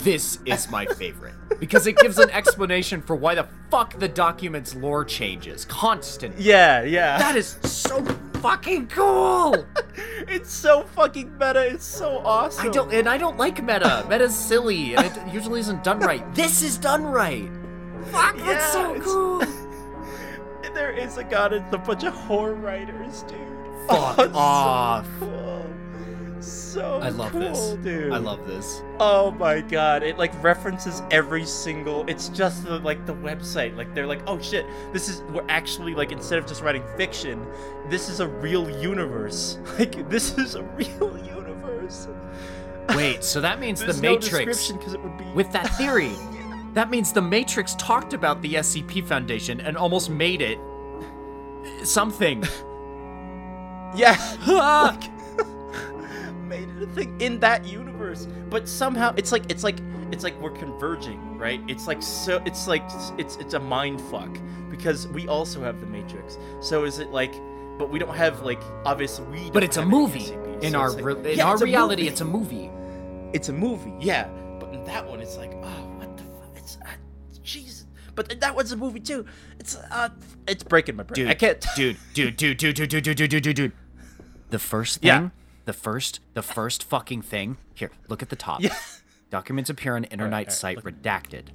This 0.04 0.39
is 0.46 0.70
my 0.70 0.86
favorite 0.86 1.34
because 1.60 1.88
it 1.88 1.98
gives 1.98 2.20
an 2.20 2.30
explanation 2.32 3.02
for 3.02 3.15
why 3.15 3.36
the 3.36 3.48
fuck 3.72 3.98
the 3.98 4.08
document's 4.10 4.76
lore 4.76 5.06
changes 5.06 5.63
constantly. 5.65 6.43
yeah, 6.43 6.84
yeah. 6.84 7.17
That 7.17 7.38
is 7.38 7.58
so 7.63 8.04
fucking 8.41 8.88
cool. 8.88 9.65
it's 10.28 10.52
so 10.52 10.84
fucking 10.96 11.32
meta. 11.38 11.67
It's 11.67 11.86
so 11.86 12.17
awesome. 12.26 12.67
I 12.67 12.70
don't, 12.70 12.93
and 12.93 13.08
I 13.08 13.17
don't 13.17 13.38
like 13.38 13.63
meta. 13.63 14.06
Meta's 14.10 14.36
silly, 14.36 14.96
and 14.96 15.06
it 15.06 15.34
usually 15.34 15.62
isn't 15.62 15.84
done 15.86 16.00
right. 16.00 16.24
This 16.36 16.62
is 16.63 16.78
done 16.78 17.06
right. 17.06 17.50
Fuck, 18.12 18.38
that's 18.38 18.72
so 18.74 19.00
cool. 19.02 19.43
There 20.74 20.91
is 20.91 21.17
a 21.17 21.24
god. 21.24 21.54
It's 21.54 21.74
a 21.74 21.78
bunch 21.80 22.04
of 22.04 22.13
horror 22.13 22.54
writers, 22.54 23.24
dude. 23.24 23.39
Fuck 23.88 24.20
Oh, 24.20 25.00
it's 25.02 25.10
so 25.10 25.20
cool. 25.20 25.65
So 26.39 27.00
I 27.02 27.10
love 27.10 27.32
cool, 27.32 27.41
this. 27.41 27.74
dude. 27.84 28.12
I 28.13 28.17
love 28.17 28.46
this. 28.46 28.84
Oh 29.00 29.32
my 29.32 29.62
god! 29.62 30.04
It 30.04 30.20
like 30.20 30.32
references 30.43 31.02
every 31.10 31.46
single. 31.46 32.06
It's 32.08 32.30
just 32.30 32.63
the 32.63 32.78
like 32.78 33.08
the 33.08 33.15
website. 33.15 33.76
Like 33.76 33.96
they're 33.96 34.06
like, 34.06 34.22
oh 34.28 34.39
shit, 34.39 34.67
this 34.93 35.10
is 35.10 35.22
we're 35.34 35.46
actually 35.50 35.96
like 35.96 36.12
instead 36.12 36.38
of 36.38 36.46
just 36.46 36.62
writing 36.62 36.84
fiction, 36.96 37.43
this 37.89 38.08
is 38.08 38.20
a 38.20 38.28
real 38.28 38.70
universe. 38.70 39.58
Like 39.80 40.08
this 40.10 40.38
is 40.38 40.54
a 40.54 40.62
real 40.63 41.17
universe. 41.26 42.08
Wait, 42.89 43.24
so 43.24 43.41
that 43.41 43.60
means 43.60 43.80
the 43.84 43.93
no 43.93 44.12
Matrix. 44.13 44.30
description 44.30 44.78
because 44.78 44.93
it 44.93 45.02
would 45.02 45.17
be 45.17 45.26
with 45.34 45.52
that 45.54 45.67
theory. 45.76 46.12
That 46.77 46.91
means 46.91 47.11
the 47.11 47.23
Matrix 47.23 47.73
talked 47.73 48.13
about 48.13 48.39
the 48.43 48.53
SCP 48.53 49.03
Foundation 49.07 49.59
and 49.61 49.75
almost 49.75 50.11
made 50.11 50.43
it 50.43 50.59
something. 51.83 52.43
yeah. 53.95 54.15
Ah! 54.45 54.95
made 56.47 56.69
it 56.69 56.83
a 56.83 56.85
thing 56.93 57.19
in 57.19 57.39
that 57.39 57.65
universe 57.65 58.27
but 58.51 58.69
somehow 58.69 59.11
it's 59.17 59.31
like 59.31 59.49
it's 59.51 59.63
like 59.63 59.77
it's 60.11 60.23
like 60.23 60.39
we're 60.39 60.51
converging 60.51 61.19
right 61.37 61.61
it's 61.67 61.87
like 61.87 62.01
so 62.03 62.41
it's 62.45 62.67
like 62.67 62.83
it's 63.17 63.35
it's 63.37 63.53
a 63.55 63.59
mind 63.59 63.99
fuck 63.99 64.37
because 64.69 65.07
we 65.09 65.27
also 65.27 65.61
have 65.61 65.81
the 65.81 65.85
matrix 65.87 66.37
so 66.61 66.83
is 66.85 66.99
it 66.99 67.09
like 67.11 67.33
but 67.77 67.89
we 67.89 67.97
don't 67.99 68.15
have 68.15 68.43
like 68.43 68.61
obviously 68.85 69.25
we 69.25 69.39
don't 69.39 69.53
but 69.53 69.63
it's 69.63 69.77
a 69.77 69.85
movie. 69.85 70.19
SCP, 70.21 70.63
In 70.63 70.71
so 70.73 70.79
our 70.79 70.91
like- 70.91 71.03
re- 71.03 71.31
in 71.33 71.37
Yeah, 71.39 71.45
our 71.47 71.55
it's 71.55 71.63
reality, 71.63 72.03
movie. 72.03 72.11
it's 72.11 72.21
a 72.21 72.25
movie. 72.25 72.71
it's 73.33 73.49
a 73.49 73.53
movie 73.53 73.93
yeah 73.99 74.29
but 74.59 74.73
in 74.73 74.83
that 74.85 75.05
one 75.05 75.19
it's 75.19 75.37
like 75.37 75.51
oh 75.63 75.87
jesus 77.47 77.86
but 78.15 78.39
that 78.41 78.55
was 78.55 78.71
a 78.71 78.77
movie 78.77 78.99
too 78.99 79.25
it's 79.60 79.75
uh 79.91 80.10
it's 80.47 80.63
breaking 80.63 80.95
my 80.95 81.03
brain 81.03 81.15
Dude, 81.25 81.27
i 81.29 81.33
can't 81.33 81.65
dude, 81.75 81.97
dude, 82.13 82.38
dude, 82.38 82.57
dude, 82.57 82.75
dude, 82.75 82.89
dude, 82.89 83.03
dude, 83.03 83.29
dude, 83.29 83.43
dude, 83.43 83.55
dude. 83.55 83.71
The 84.49 84.60
first 84.60 85.01
thing, 85.01 85.07
Yeah. 85.07 85.29
the 85.65 85.73
first, 85.73 86.21
the 86.33 86.41
first 86.41 86.83
fucking 86.83 87.21
thing. 87.21 87.57
Here, 87.73 87.91
look 88.07 88.21
at 88.21 88.29
the 88.29 88.38
top. 88.38 88.62
Yeah. 88.62 88.75
Documents 89.29 89.69
appear 89.69 89.95
on 89.97 90.05
internet 90.05 90.31
alright, 90.33 90.51
site 90.53 90.77
redacted. 90.83 91.47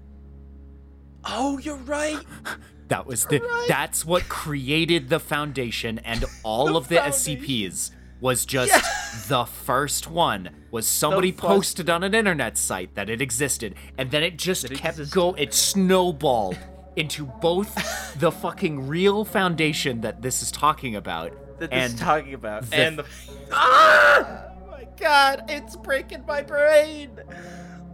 oh 1.24 1.59
you're 1.59 1.76
right 1.76 2.18
That 2.88 3.07
was 3.07 3.24
the. 3.24 3.40
Right. 3.40 3.66
That's 3.68 4.05
what 4.05 4.28
created 4.28 5.09
the 5.09 5.18
foundation 5.18 5.98
and 6.00 6.26
all 6.42 6.76
of 6.76 6.88
the 6.88 6.96
foundation. 6.96 7.38
SCPs. 7.38 7.90
Was 8.22 8.46
just 8.46 9.28
the 9.28 9.44
first 9.44 10.08
one. 10.08 10.48
Was 10.70 10.87
somebody 10.87 11.32
posted 11.32 11.90
on 11.90 12.04
an 12.04 12.14
internet 12.14 12.56
site 12.56 12.94
that 12.94 13.11
it 13.11 13.20
existed, 13.20 13.74
and 13.98 14.11
then 14.12 14.22
it 14.22 14.38
just 14.38 14.64
it 14.64 14.74
kept 14.78 14.98
existed. 15.00 15.14
go. 15.14 15.35
It 15.35 15.52
snowballed 15.52 16.56
into 16.94 17.26
both 17.26 17.74
the 18.20 18.30
fucking 18.30 18.87
real 18.87 19.24
foundation 19.24 20.02
that 20.02 20.22
this 20.22 20.40
is 20.40 20.52
talking 20.52 20.94
about, 20.94 21.32
that 21.58 21.70
this 21.70 21.76
and 21.85 21.94
is 21.94 22.00
talking 22.00 22.35
about 22.35 22.70
the- 22.70 22.76
and 22.76 22.98
the 22.98 23.04
ah! 23.52 24.44
oh 24.62 24.70
my 24.70 24.87
god 25.00 25.44
it's 25.48 25.74
breaking 25.76 26.24
my 26.26 26.42
brain 26.42 27.11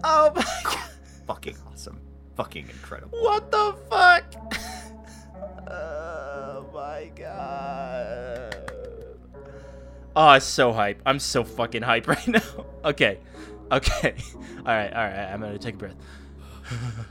oh 0.04 0.32
my 0.34 0.44
god 0.64 0.90
fucking 1.26 1.56
awesome, 1.72 2.00
fucking 2.36 2.68
incredible. 2.68 3.18
what 3.22 3.50
the 3.50 3.74
fuck 3.88 4.24
oh 5.70 6.66
my 6.74 7.10
god 7.16 8.17
oh 10.20 10.32
it's 10.32 10.44
so 10.44 10.72
hype 10.72 11.00
i'm 11.06 11.18
so 11.18 11.44
fucking 11.44 11.82
hype 11.82 12.06
right 12.14 12.28
now 12.28 12.66
okay 12.84 13.18
okay 13.70 14.14
all 14.58 14.64
right 14.64 14.92
all 14.92 15.04
right 15.04 15.30
i'm 15.32 15.40
gonna 15.40 15.58
take 15.58 15.74
a 15.74 15.78
breath 15.78 15.94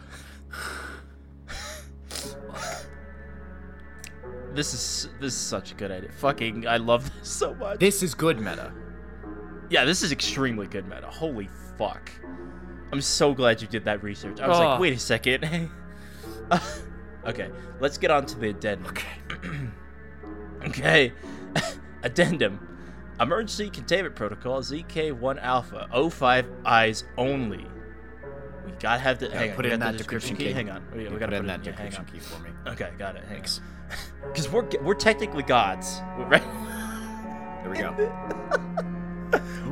this 4.54 4.74
is 4.74 5.10
this 5.20 5.34
is 5.34 5.40
such 5.40 5.72
a 5.72 5.76
good 5.76 5.92
idea 5.92 6.12
fucking 6.14 6.68
i 6.68 6.78
love 6.78 7.10
this 7.20 7.30
so 7.30 7.54
much 7.56 7.80
This 7.80 8.02
is 8.04 8.14
good 8.16 8.40
meta. 8.40 8.72
Yeah, 9.70 9.84
this 9.84 10.02
is 10.02 10.14
extremely 10.14 10.66
good 10.66 10.88
meta. 10.88 11.08
Holy 11.08 11.50
fuck. 11.78 12.10
I'm 12.94 13.02
so 13.02 13.34
glad 13.34 13.62
you 13.62 13.68
did 13.68 13.84
that 13.84 14.02
research. 14.02 14.40
I 14.40 14.48
was 14.48 14.58
Oh. 14.58 14.66
like, 14.66 14.80
wait 14.80 14.94
a 14.94 14.98
second. 15.00 15.70
okay, 17.26 17.50
let's 17.82 17.98
get 17.98 18.10
on 18.10 18.26
to 18.28 18.40
the 18.40 18.52
addendum. 18.52 18.88
Okay. 18.88 19.70
Okay. 20.70 21.12
addendum. 22.04 22.77
Emergency 23.20 23.70
Containment 23.70 24.16
Protocol 24.16 24.62
ZK1 24.62 25.42
Alpha 25.42 25.88
05 26.10 26.50
eyes 26.66 27.04
only. 27.18 27.66
We 28.66 28.72
gotta 28.80 29.00
have 29.00 29.20
the. 29.20 29.30
hang 29.30 29.52
on, 29.52 29.56
put 29.56 29.66
we 29.66 29.72
it 29.72 29.74
in 29.74 29.80
that 29.80 29.96
decryption 29.96 30.38
key. 30.38 30.52
Hang 30.52 30.70
on. 30.70 30.86
We, 30.94 31.08
we 31.08 31.18
gotta 31.18 31.28
put 31.28 31.34
it 31.34 31.40
in 31.40 31.48
that 31.48 31.66
yeah, 31.66 31.72
decryption 31.72 32.12
key 32.12 32.20
for 32.20 32.40
me. 32.42 32.50
Okay, 32.68 32.92
got 32.98 33.16
it. 33.16 33.24
Thanks. 33.28 33.62
Because 34.22 34.52
we're 34.52 34.68
we're 34.82 34.94
technically 34.94 35.44
gods, 35.44 36.02
right? 36.18 36.44
There 37.62 37.72
we 37.72 37.78
go. 37.78 38.12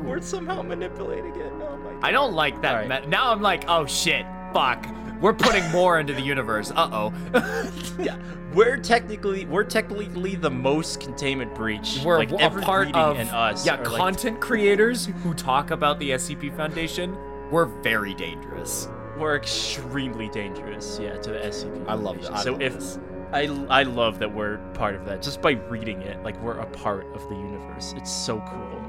we're 0.05 0.21
somehow 0.21 0.62
manipulating 0.62 1.36
it. 1.36 1.51
Oh 1.51 1.77
my. 1.77 1.91
God. 1.91 2.03
I 2.03 2.12
don't 2.12 2.34
like 2.34 2.62
that. 2.62 2.75
Alright. 2.75 2.88
meta. 2.88 3.08
Now 3.08 3.31
I'm 3.31 3.41
like, 3.41 3.65
oh 3.67 3.86
shit, 3.86 4.25
fuck. 4.53 4.86
We're 5.21 5.34
putting 5.34 5.69
more 5.71 5.99
into 5.99 6.13
the 6.13 6.21
universe. 6.21 6.71
Uh 6.75 6.89
oh. 6.91 7.13
yeah, 7.99 8.17
we're 8.54 8.78
technically 8.78 9.45
we're 9.45 9.63
technically 9.63 10.36
the 10.36 10.49
most 10.49 10.99
containment 10.99 11.54
breach. 11.56 12.01
We're 12.04 12.19
like 12.19 12.32
a 12.32 12.41
every 12.41 12.62
part 12.63 12.93
of 12.95 13.17
and 13.17 13.30
us. 13.30 13.65
yeah 13.65 13.78
are, 13.78 13.86
like, 13.86 13.97
content 13.97 14.39
creators 14.41 15.06
who 15.23 15.34
talk 15.34 15.71
about 15.71 15.99
the 15.99 16.12
SCP 16.12 16.56
Foundation. 16.56 17.15
We're 17.51 17.65
very 17.65 18.13
dangerous. 18.13 18.88
we're 19.17 19.36
extremely 19.36 20.30
dangerous. 20.30 20.99
Yeah, 21.01 21.15
to 21.17 21.32
the 21.32 21.39
SCP. 21.39 21.86
I 21.88 21.93
love 21.93 22.21
that. 22.21 22.39
So 22.39 22.54
love 22.54 22.62
if 22.62 22.73
this. 22.75 22.99
I 23.32 23.43
I 23.69 23.84
love 23.84 24.19
that 24.19 24.34
we're 24.34 24.58
part 24.73 24.95
of 24.95 25.06
that 25.06 25.21
just 25.21 25.41
by 25.41 25.51
reading 25.51 26.01
it. 26.01 26.21
Like 26.23 26.39
we're 26.41 26.60
a 26.60 26.65
part 26.67 27.06
of 27.15 27.28
the 27.30 27.36
universe. 27.36 27.93
It's 27.97 28.12
so 28.12 28.39
cool. 28.47 28.82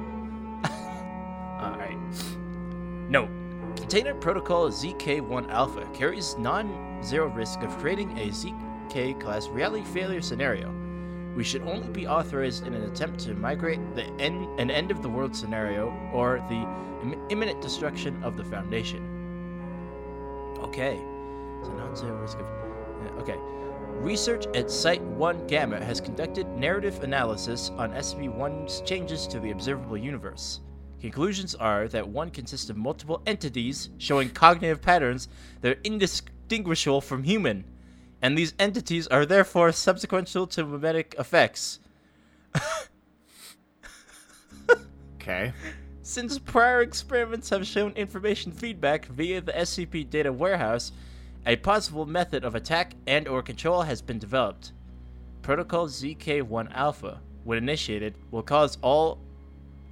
All 1.61 1.77
right. 1.79 1.97
Note. 3.09 3.29
Container 3.89 4.15
Protocol 4.15 4.69
ZK1 4.69 5.49
Alpha 5.49 5.89
carries 5.95 6.37
non-zero 6.39 7.29
risk 7.29 7.61
of 7.61 7.79
creating 7.79 8.19
a 8.19 8.31
ZK 8.31 9.21
class 9.21 9.47
reality 9.47 9.85
failure 9.85 10.21
scenario. 10.21 10.75
We 11.37 11.45
should 11.45 11.63
only 11.63 11.87
be 11.91 12.05
authorized 12.05 12.67
in 12.67 12.75
an 12.75 12.83
attempt 12.83 13.21
to 13.21 13.35
migrate 13.35 13.79
the 13.95 14.07
end, 14.19 14.59
an 14.59 14.73
end 14.73 14.91
of 14.91 15.03
the 15.03 15.09
world 15.09 15.37
scenario 15.37 15.97
or 16.13 16.45
the 16.49 16.67
Im- 17.01 17.27
imminent 17.29 17.63
destruction 17.63 18.21
of 18.25 18.37
the 18.37 18.43
Foundation. 18.43 18.99
Okay. 20.63 20.99
So 21.63 21.73
non-zero 21.75 22.21
risk 22.21 22.41
of. 22.41 22.47
Okay. 23.21 23.39
Research 24.01 24.47
at 24.57 24.69
Site 24.69 25.03
1 25.03 25.47
Gamma 25.47 25.79
has 25.79 26.01
conducted 26.01 26.49
narrative 26.57 27.05
analysis 27.05 27.71
on 27.79 27.93
SCP-1's 27.93 28.81
changes 28.81 29.29
to 29.29 29.39
the 29.39 29.53
observable 29.53 29.97
universe. 29.97 30.59
Conclusions 31.07 31.55
are 31.55 31.87
that 31.87 32.09
one 32.09 32.31
consists 32.31 32.69
of 32.69 32.77
multiple 32.77 33.23
entities 33.27 33.91
showing 33.97 34.29
cognitive 34.29 34.83
patterns 34.83 35.29
that 35.61 35.77
are 35.77 35.81
indistinguishable 35.85 37.01
from 37.01 37.23
human, 37.23 37.65
and 38.21 38.37
these 38.37 38.55
entities 38.59 39.07
are 39.07 39.25
therefore 39.25 39.69
subsequential 39.69 40.51
to 40.51 40.65
memetic 40.65 41.15
effects. 41.17 41.79
Okay. 45.21 45.53
Since 46.03 46.39
prior 46.39 46.83
experiments 46.83 47.51
have 47.51 47.67
shown 47.67 47.91
information 47.93 48.53
feedback 48.53 49.07
via 49.07 49.41
the 49.41 49.53
SCP 49.53 50.09
data 50.09 50.33
warehouse, 50.33 50.93
a 51.47 51.57
possible 51.57 52.07
method 52.07 52.45
of 52.45 52.55
attack 52.55 52.95
and 53.09 53.27
or 53.27 53.43
control 53.43 53.83
has 53.83 54.03
been 54.03 54.21
developed. 54.21 54.73
Protocol 55.43 55.89
ZK1 55.89 56.73
Alpha, 56.73 57.21
when 57.43 57.59
initiated, 57.59 58.15
will 58.31 58.45
cause 58.45 58.79
all, 58.83 59.19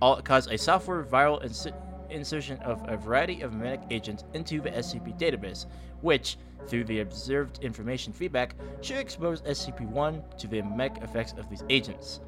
all 0.04 0.20
cause 0.20 0.48
a 0.48 0.58
software 0.58 1.02
viral 1.02 1.42
inser- 1.42 1.74
insertion 2.10 2.58
of 2.58 2.84
a 2.88 2.96
variety 2.96 3.40
of 3.40 3.54
memetic 3.54 3.80
agents 3.90 4.24
into 4.34 4.60
the 4.60 4.68
SCP 4.70 5.18
database, 5.18 5.64
which, 6.02 6.36
through 6.66 6.84
the 6.84 7.00
observed 7.00 7.64
information 7.64 8.12
feedback, 8.12 8.54
should 8.82 8.98
expose 8.98 9.40
SCP-1 9.42 10.36
to 10.36 10.46
the 10.46 10.60
memetic 10.60 11.02
effects 11.02 11.32
of 11.38 11.48
these 11.48 11.64
agents. 11.70 12.20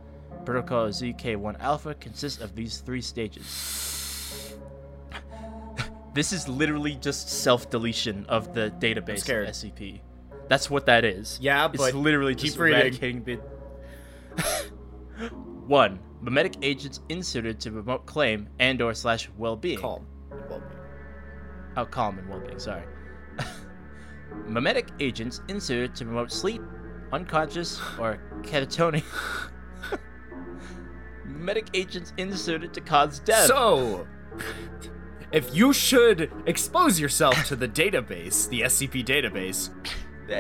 Protocol 0.47 0.89
ZK1 0.89 1.61
Alpha 1.61 1.95
consists 1.97 2.41
of 2.41 2.55
these 2.55 2.79
three 2.79 3.03
stages. 3.03 4.57
this 6.15 6.33
is 6.33 6.49
literally 6.49 6.95
just 6.95 7.29
self-deletion 7.29 8.25
of 8.27 8.55
the 8.55 8.73
database 8.79 9.29
of 9.29 9.49
SCP. 9.55 10.01
That's 10.49 10.71
what 10.71 10.87
that 10.87 11.05
is. 11.05 11.39
Yeah, 11.43 11.67
it's 11.67 11.77
but 11.77 11.95
literally 11.95 12.35
just 12.35 12.57
reading. 12.57 12.81
eradicating 12.81 13.25
the. 13.25 13.35
One, 15.67 15.99
memetic 16.23 16.57
agents 16.63 17.01
inserted 17.09 17.61
to 17.61 17.71
promote 17.71 18.07
claim 18.07 18.49
and/or 18.59 18.95
slash 18.95 19.29
well-being. 19.37 19.79
calm. 19.79 20.07
Well-being. 20.49 20.81
Oh, 21.77 21.85
calm 21.85 22.19
and 22.19 22.29
well-being. 22.29 22.59
Sorry. 22.59 22.85
memetic 24.47 24.89
agents 25.01 25.43
inserted 25.49 25.95
to 25.97 26.05
promote 26.05 26.33
sleep, 26.33 26.63
unconscious, 27.13 27.81
or 27.99 28.19
catatonic. 28.43 29.05
memetic 31.25 31.69
agents 31.75 32.13
inserted 32.17 32.73
to 32.75 32.81
cause 32.81 33.21
death. 33.21 33.47
So, 33.47 34.07
if 35.33 35.55
you 35.55 35.73
should 35.73 36.31
expose 36.47 36.99
yourself 36.99 37.45
to 37.47 37.57
the 37.57 37.69
database, 37.69 38.49
the 38.49 38.63
SCP 38.63 39.05
database, 39.05 39.71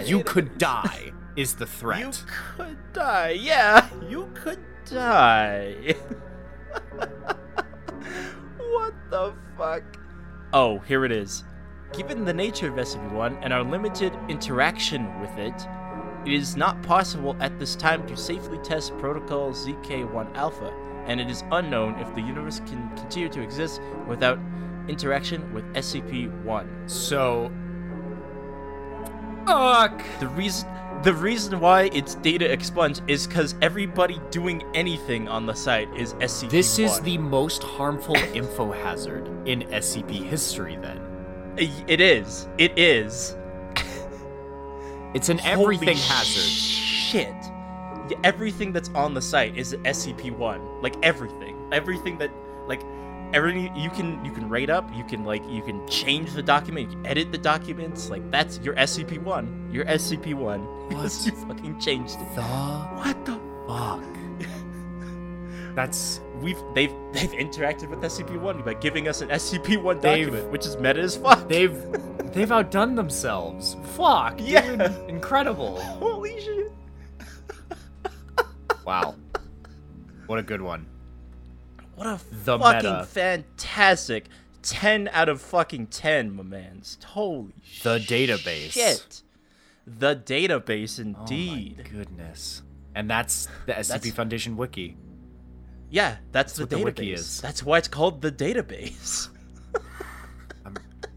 you 0.08 0.22
could 0.24 0.58
die, 0.58 1.12
is 1.36 1.54
the 1.54 1.66
threat. 1.66 2.00
You 2.00 2.12
could 2.56 2.92
die. 2.92 3.30
Yeah, 3.30 3.88
you 4.08 4.30
could 4.34 4.58
die. 4.86 5.94
what 8.58 8.94
the 9.10 9.34
fuck? 9.56 9.82
Oh, 10.52 10.78
here 10.80 11.04
it 11.04 11.12
is. 11.12 11.44
Given 11.92 12.24
the 12.24 12.32
nature 12.32 12.68
of 12.68 12.74
SCP-1 12.74 13.38
and 13.42 13.52
our 13.52 13.62
limited 13.62 14.12
interaction 14.28 15.20
with 15.20 15.36
it, 15.38 15.54
it 16.24 16.32
is 16.32 16.56
not 16.56 16.82
possible 16.82 17.36
at 17.40 17.58
this 17.58 17.76
time 17.76 18.06
to 18.08 18.16
safely 18.16 18.58
test 18.58 18.96
Protocol 18.98 19.52
ZK-1 19.52 20.34
Alpha, 20.34 20.72
and 21.06 21.20
it 21.20 21.30
is 21.30 21.44
unknown 21.52 21.98
if 22.00 22.12
the 22.14 22.20
universe 22.20 22.60
can 22.66 22.90
continue 22.96 23.28
to 23.28 23.40
exist 23.40 23.80
without 24.08 24.38
interaction 24.88 25.52
with 25.52 25.64
SCP-1. 25.74 26.90
So, 26.90 27.50
fuck. 29.46 30.02
The 30.20 30.28
reason 30.28 30.68
the 31.02 31.14
reason 31.14 31.60
why 31.60 31.84
it's 31.92 32.16
data 32.16 32.50
expunged 32.50 33.02
is 33.06 33.26
because 33.26 33.54
everybody 33.62 34.20
doing 34.30 34.64
anything 34.74 35.28
on 35.28 35.46
the 35.46 35.54
site 35.54 35.88
is 35.96 36.14
SCP. 36.14 36.50
This 36.50 36.78
is 36.78 37.00
the 37.00 37.18
most 37.18 37.62
harmful 37.62 38.16
info 38.34 38.72
hazard 38.72 39.28
in 39.46 39.60
SCP 39.68 40.24
history. 40.24 40.76
Then 40.80 41.00
It 41.86 42.00
is. 42.00 42.48
It 42.58 42.76
is. 42.78 43.36
it's 45.14 45.28
an 45.28 45.38
Holy 45.38 45.76
everything 45.76 45.96
hazard. 45.96 46.42
Shit. 46.42 47.34
Everything 48.24 48.72
that's 48.72 48.88
on 48.90 49.14
the 49.14 49.22
site 49.22 49.56
is 49.56 49.74
SCP-1. 49.74 50.82
Like 50.82 50.96
everything. 51.04 51.56
Everything 51.72 52.18
that 52.18 52.30
like 52.66 52.80
everything 53.34 53.74
you 53.76 53.90
can 53.90 54.24
you 54.24 54.32
can 54.32 54.48
rate 54.48 54.70
up. 54.70 54.88
You 54.94 55.04
can 55.04 55.24
like 55.24 55.42
you 55.48 55.62
can 55.62 55.86
change 55.88 56.32
the 56.32 56.42
document. 56.42 56.92
You 56.92 57.02
edit 57.04 57.32
the 57.32 57.38
documents. 57.38 58.10
Like 58.10 58.28
that's 58.30 58.58
your 58.60 58.74
SCP-1. 58.74 59.72
Your 59.72 59.84
SCP-1 59.86 60.88
because 60.88 61.26
you 61.26 61.32
fucking 61.32 61.78
changed 61.80 62.16
it. 62.20 62.34
The 62.34 62.42
What 62.42 63.24
the 63.24 63.38
fuck? 63.66 64.02
That's 65.74 66.20
we've 66.40 66.56
they've 66.74 66.92
they've 67.12 67.32
interacted 67.32 67.90
with 67.90 68.00
SCP-1 68.00 68.64
by 68.64 68.72
giving 68.74 69.08
us 69.08 69.20
an 69.20 69.28
SCP-1 69.28 70.00
They've- 70.00 70.26
document, 70.26 70.50
which 70.50 70.64
is 70.64 70.76
meta 70.78 71.00
as 71.00 71.16
fuck. 71.16 71.46
they've 71.48 71.76
they've 72.32 72.50
outdone 72.50 72.94
themselves. 72.94 73.76
Fuck, 73.94 74.38
dude. 74.38 74.48
Yeah. 74.48 74.96
incredible. 75.08 75.78
Holy 75.82 76.40
shit. 76.40 76.72
Wow, 78.86 79.16
what 80.28 80.38
a 80.38 80.42
good 80.42 80.62
one. 80.62 80.86
What 81.96 82.06
a 82.06 82.20
The 82.44 82.58
fucking 82.58 82.90
meta. 82.90 83.04
fantastic 83.06 84.26
10 84.62 85.08
out 85.12 85.28
of 85.28 85.40
fucking 85.40 85.86
10, 85.88 86.30
my 86.36 86.42
mans. 86.42 86.98
Holy 87.04 87.54
The 87.82 87.98
database. 87.98 88.72
shit. 88.72 89.22
The 89.86 90.14
database 90.16 90.98
indeed. 90.98 91.76
Oh 91.78 91.82
my 91.82 91.88
goodness. 91.90 92.62
And 92.94 93.08
that's 93.10 93.46
the 93.66 93.72
SCP 93.72 93.88
That's- 93.88 94.10
Foundation 94.12 94.56
wiki. 94.56 94.96
yeah, 95.90 96.16
that's, 96.32 96.54
the 96.54 96.62
what 96.62 96.70
the 96.70 96.76
database. 96.76 96.84
wiki 96.84 97.12
is. 97.12 97.40
That's 97.40 97.62
why 97.62 97.78
it's 97.78 97.88
called 97.88 98.20
the 98.22 98.32
database. 98.32 99.28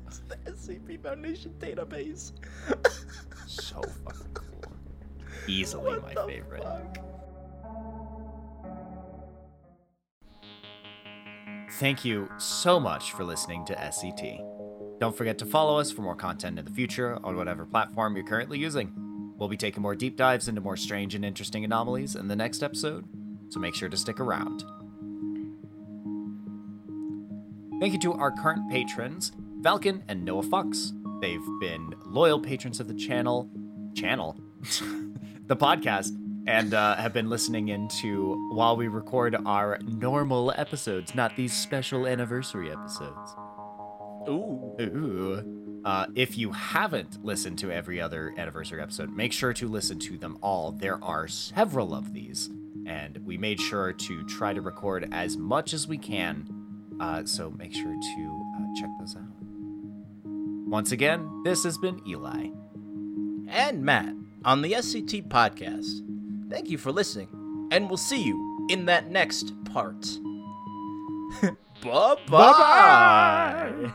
It's 0.07 0.19
the 0.27 0.35
SCP 0.51 1.01
Foundation 1.03 1.53
database. 1.59 2.31
so 3.47 3.81
fucking 4.05 4.27
cool. 4.33 4.71
Easily 5.47 5.83
What 5.97 6.01
my 6.03 6.13
the 6.13 6.23
favorite. 6.27 6.63
fuck? 6.63 6.97
Thank 11.73 12.03
you 12.03 12.29
so 12.38 12.79
much 12.79 13.13
for 13.13 13.23
listening 13.23 13.63
to 13.65 13.75
SCT. 13.75 14.99
Don't 14.99 15.15
forget 15.15 15.38
to 15.38 15.45
follow 15.45 15.79
us 15.79 15.91
for 15.91 16.01
more 16.01 16.15
content 16.15 16.60
in 16.60 16.65
the 16.65 16.71
future 16.71 17.17
on 17.23 17.38
whatever 17.38 17.65
platform 17.65 18.15
you're 18.15 18.25
currently 18.25 18.58
using. 18.58 18.91
We'll 19.38 19.47
be 19.49 19.55
taking 19.55 19.82
more 19.82 19.95
deep 19.95 20.17
dives 20.17 20.47
into 20.47 20.60
more 20.60 20.75
strange 20.75 21.15
and 21.15 21.23
interesting 21.23 21.63
anomalies 21.63 22.15
in 22.15 22.27
the 22.27 22.36
next 22.36 22.63
episode, 22.63 23.05
so 23.49 23.60
make 23.60 23.75
sure 23.75 23.88
to 23.88 23.95
stick 23.95 24.19
around. 24.19 24.63
Thank 27.79 27.93
you 27.93 27.99
to 27.99 28.13
our 28.13 28.32
current 28.32 28.69
patrons, 28.69 29.32
Valken 29.62 30.01
and 30.10 30.25
Noah 30.25 30.43
Fox. 30.43 30.91
They've 31.21 31.45
been 31.62 31.93
loyal 32.05 32.39
patrons 32.39 32.82
of 32.82 32.89
the 32.89 32.93
channel, 32.93 33.49
channel, 33.95 34.38
the 35.45 35.55
podcast, 35.55 36.10
and 36.49 36.73
uh, 36.73 36.95
have 36.95 37.13
been 37.13 37.29
listening 37.29 37.67
into 37.67 38.49
while 38.49 38.75
we 38.75 38.88
record 38.88 39.35
our 39.45 39.77
normal 39.85 40.51
episodes, 40.57 41.13
not 41.13 41.35
these 41.35 41.53
special 41.53 42.07
anniversary 42.07 42.71
episodes. 42.71 43.35
Ooh. 44.27 44.75
Ooh. 44.81 45.81
Uh, 45.85 46.07
if 46.15 46.39
you 46.39 46.51
haven't 46.51 47.23
listened 47.23 47.59
to 47.59 47.71
every 47.71 48.01
other 48.01 48.33
anniversary 48.35 48.81
episode, 48.81 49.12
make 49.15 49.31
sure 49.31 49.53
to 49.53 49.67
listen 49.67 49.99
to 49.99 50.17
them 50.17 50.39
all. 50.41 50.71
There 50.71 51.01
are 51.03 51.27
several 51.27 51.93
of 51.93 52.13
these, 52.13 52.49
and 52.88 53.19
we 53.23 53.38
made 53.38 53.62
sure 53.62 53.93
to 53.93 54.23
try 54.25 54.51
to 54.51 54.62
record 54.62 55.07
as 55.12 55.38
much 55.38 55.73
as 55.73 55.88
we 55.88 55.99
can. 55.99 56.49
Uh, 56.99 57.25
so 57.25 57.51
make 57.51 57.75
sure 57.75 57.93
to 57.93 58.45
uh, 58.57 58.81
check 58.81 58.89
those 58.99 59.15
out. 59.15 59.21
Once 60.67 60.91
again, 60.91 61.43
this 61.43 61.63
has 61.63 61.77
been 61.77 62.01
Eli. 62.07 62.47
And 63.47 63.83
Matt 63.83 64.15
on 64.43 64.63
the 64.63 64.73
SCT 64.73 65.27
podcast. 65.27 66.05
Thank 66.49 66.69
you 66.69 66.77
for 66.77 66.91
listening, 66.91 67.67
and 67.71 67.88
we'll 67.88 67.97
see 67.97 68.23
you 68.23 68.67
in 68.69 68.85
that 68.85 69.09
next 69.12 69.53
part. 69.65 70.01
Bye-bye. 71.41 72.15
Bye-bye. 72.27 73.93